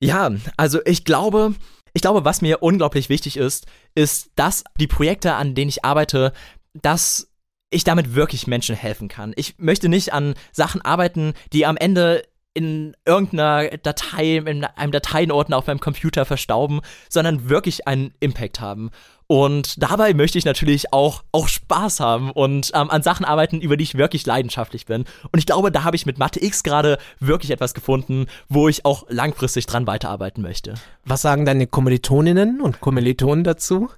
Ja, 0.00 0.30
also 0.56 0.80
ich 0.86 1.04
glaube, 1.04 1.56
ich 1.92 2.00
glaube, 2.00 2.24
was 2.24 2.40
mir 2.40 2.62
unglaublich 2.62 3.10
wichtig 3.10 3.36
ist, 3.36 3.66
ist, 3.94 4.30
dass 4.34 4.64
die 4.80 4.86
Projekte, 4.86 5.34
an 5.34 5.54
denen 5.54 5.68
ich 5.68 5.84
arbeite, 5.84 6.32
dass 6.72 7.28
ich 7.68 7.84
damit 7.84 8.14
wirklich 8.14 8.46
Menschen 8.46 8.76
helfen 8.76 9.08
kann. 9.08 9.34
Ich 9.36 9.58
möchte 9.58 9.90
nicht 9.90 10.14
an 10.14 10.36
Sachen 10.52 10.80
arbeiten, 10.80 11.34
die 11.52 11.66
am 11.66 11.76
Ende 11.76 12.22
in 12.54 12.96
irgendeiner 13.04 13.68
Datei, 13.78 14.36
in 14.36 14.64
einem 14.64 14.92
Dateienordner 14.92 15.58
auf 15.58 15.66
meinem 15.66 15.80
Computer 15.80 16.24
verstauben, 16.24 16.80
sondern 17.08 17.48
wirklich 17.48 17.86
einen 17.86 18.14
Impact 18.20 18.60
haben. 18.60 18.90
Und 19.26 19.82
dabei 19.82 20.12
möchte 20.12 20.36
ich 20.36 20.44
natürlich 20.44 20.92
auch, 20.92 21.24
auch 21.32 21.48
Spaß 21.48 22.00
haben 22.00 22.30
und 22.30 22.70
ähm, 22.74 22.90
an 22.90 23.02
Sachen 23.02 23.24
arbeiten, 23.24 23.60
über 23.60 23.76
die 23.76 23.84
ich 23.84 23.96
wirklich 23.96 24.26
leidenschaftlich 24.26 24.84
bin. 24.84 25.04
Und 25.32 25.38
ich 25.38 25.46
glaube, 25.46 25.72
da 25.72 25.82
habe 25.82 25.96
ich 25.96 26.04
mit 26.04 26.18
Mathe 26.18 26.44
X 26.44 26.62
gerade 26.62 26.98
wirklich 27.20 27.50
etwas 27.50 27.72
gefunden, 27.72 28.26
wo 28.48 28.68
ich 28.68 28.84
auch 28.84 29.06
langfristig 29.08 29.66
dran 29.66 29.86
weiterarbeiten 29.86 30.42
möchte. 30.42 30.74
Was 31.04 31.22
sagen 31.22 31.46
deine 31.46 31.66
Kommilitoninnen 31.66 32.60
und 32.60 32.80
Kommilitonen 32.80 33.44
dazu? 33.44 33.90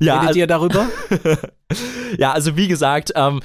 Ja, 0.00 0.20
Redet 0.20 0.36
ihr 0.36 0.46
darüber? 0.46 0.86
ja, 2.18 2.32
also 2.32 2.56
wie 2.56 2.68
gesagt, 2.68 3.12
ähm, 3.16 3.40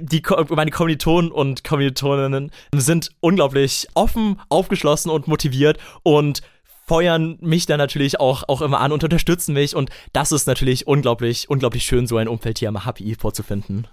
die, 0.00 0.22
meine 0.50 0.70
Kommilitonen 0.70 1.30
und 1.30 1.64
Kommilitoninnen 1.64 2.50
sind 2.74 3.10
unglaublich 3.20 3.88
offen, 3.94 4.40
aufgeschlossen 4.48 5.10
und 5.10 5.28
motiviert 5.28 5.78
und 6.02 6.42
feuern 6.86 7.36
mich 7.40 7.66
dann 7.66 7.78
natürlich 7.78 8.20
auch, 8.20 8.44
auch 8.48 8.62
immer 8.62 8.80
an 8.80 8.92
und 8.92 9.02
unterstützen 9.04 9.54
mich. 9.54 9.74
Und 9.74 9.90
das 10.12 10.32
ist 10.32 10.46
natürlich 10.46 10.86
unglaublich, 10.86 11.50
unglaublich 11.50 11.84
schön, 11.84 12.06
so 12.06 12.16
ein 12.16 12.28
Umfeld 12.28 12.58
hier 12.58 12.68
am 12.68 12.84
HPI 12.84 13.16
vorzufinden. 13.16 13.88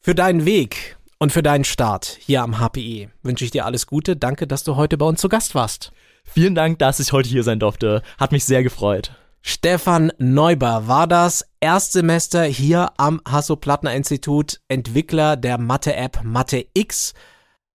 Für 0.00 0.14
deinen 0.14 0.44
Weg 0.44 0.96
und 1.18 1.32
für 1.32 1.42
deinen 1.42 1.64
Start 1.64 2.18
hier 2.20 2.42
am 2.42 2.58
HPI 2.58 3.08
wünsche 3.22 3.44
ich 3.44 3.50
dir 3.50 3.64
alles 3.64 3.86
Gute. 3.86 4.16
Danke, 4.16 4.46
dass 4.46 4.64
du 4.64 4.76
heute 4.76 4.98
bei 4.98 5.06
uns 5.06 5.20
zu 5.20 5.28
Gast 5.28 5.54
warst. 5.54 5.92
Vielen 6.24 6.54
Dank, 6.54 6.78
dass 6.78 7.00
ich 7.00 7.12
heute 7.12 7.28
hier 7.28 7.42
sein 7.42 7.58
durfte. 7.58 8.02
Hat 8.18 8.32
mich 8.32 8.44
sehr 8.44 8.62
gefreut. 8.62 9.12
Stefan 9.46 10.10
Neuber 10.16 10.88
war 10.88 11.06
das 11.06 11.44
Erstsemester 11.60 12.44
hier 12.44 12.92
am 12.96 13.20
Hasso-Plattner-Institut, 13.28 14.62
Entwickler 14.68 15.36
der 15.36 15.58
Mathe-App 15.58 16.24
Mathe 16.24 16.64
X. 16.72 17.12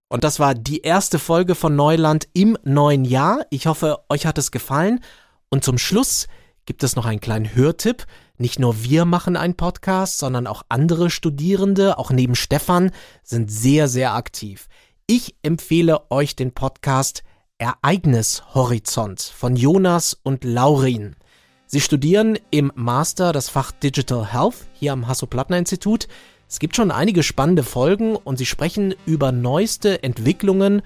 Und 0.08 0.24
das 0.24 0.40
war 0.40 0.56
die 0.56 0.82
erste 0.82 1.20
Folge 1.20 1.54
von 1.54 1.76
Neuland 1.76 2.28
im 2.34 2.58
neuen 2.64 3.06
Jahr. 3.06 3.46
Ich 3.52 3.68
hoffe, 3.68 4.00
euch 4.10 4.26
hat 4.26 4.40
es 4.40 4.50
gefallen. 4.50 5.02
Und 5.50 5.64
zum 5.64 5.78
Schluss 5.78 6.28
gibt 6.66 6.82
es 6.82 6.96
noch 6.96 7.06
einen 7.06 7.20
kleinen 7.20 7.54
Hörtipp. 7.54 8.08
Nicht 8.40 8.58
nur 8.58 8.84
wir 8.84 9.06
machen 9.06 9.38
einen 9.38 9.56
Podcast, 9.56 10.18
sondern 10.18 10.48
auch 10.48 10.64
andere 10.70 11.12
Studierende, 11.12 12.00
auch 12.00 12.10
neben 12.10 12.34
Stefan, 12.34 12.90
sind 13.22 13.52
sehr, 13.52 13.88
sehr 13.88 14.16
aktiv. 14.16 14.70
Ich 15.06 15.36
empfehle 15.44 16.10
euch 16.10 16.36
den 16.36 16.52
Podcast 16.52 17.22
Ereignishorizont 17.60 19.22
von 19.22 19.56
Jonas 19.56 20.20
und 20.24 20.44
Laurin. 20.44 21.16
Sie 21.72 21.82
studieren 21.82 22.40
im 22.50 22.72
Master 22.74 23.32
das 23.32 23.48
Fach 23.48 23.72
Digital 23.72 24.34
Health 24.34 24.56
hier 24.74 24.92
am 24.92 25.08
Hasso-Plattner-Institut. 25.08 26.08
Es 26.50 26.58
gibt 26.58 26.76
schon 26.76 26.90
einige 26.90 27.22
spannende 27.22 27.62
Folgen 27.62 28.16
und 28.16 28.40
sie 28.40 28.48
sprechen 28.48 28.96
über 29.06 29.32
neueste 29.32 30.02
Entwicklungen 30.02 30.82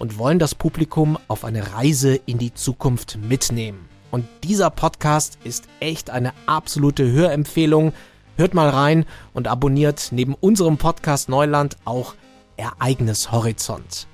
und 0.00 0.18
wollen 0.18 0.40
das 0.40 0.56
Publikum 0.56 1.20
auf 1.28 1.44
eine 1.44 1.74
Reise 1.74 2.16
in 2.26 2.38
die 2.38 2.52
Zukunft 2.52 3.16
mitnehmen. 3.22 3.88
Und 4.10 4.26
dieser 4.42 4.70
Podcast 4.70 5.38
ist 5.44 5.66
echt 5.78 6.10
eine 6.10 6.32
absolute 6.46 7.12
Hörempfehlung. 7.12 7.92
Hört 8.36 8.54
mal 8.54 8.70
rein 8.70 9.06
und 9.34 9.46
abonniert 9.46 10.08
neben 10.10 10.34
unserem 10.34 10.78
Podcast 10.78 11.28
Neuland 11.28 11.76
auch 11.84 12.16
Ereignishorizont. 12.56 14.08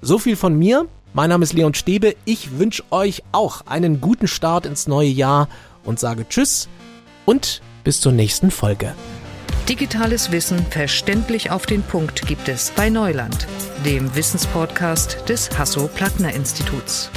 So 0.00 0.20
viel 0.20 0.36
von 0.36 0.56
mir. 0.56 0.86
Mein 1.12 1.30
Name 1.30 1.42
ist 1.42 1.52
Leon 1.54 1.74
Stäbe. 1.74 2.14
Ich 2.24 2.58
wünsche 2.58 2.84
euch 2.90 3.22
auch 3.32 3.66
einen 3.66 4.00
guten 4.00 4.28
Start 4.28 4.64
ins 4.64 4.86
neue 4.86 5.08
Jahr 5.08 5.48
und 5.84 5.98
sage 5.98 6.28
Tschüss 6.28 6.68
und 7.26 7.62
bis 7.82 8.00
zur 8.00 8.12
nächsten 8.12 8.52
Folge. 8.52 8.94
Digitales 9.68 10.30
Wissen 10.30 10.64
verständlich 10.66 11.50
auf 11.50 11.66
den 11.66 11.82
Punkt 11.82 12.26
gibt 12.26 12.48
es 12.48 12.70
bei 12.70 12.90
Neuland, 12.90 13.48
dem 13.84 14.14
Wissenspodcast 14.14 15.28
des 15.28 15.58
Hasso-Plattner-Instituts. 15.58 17.10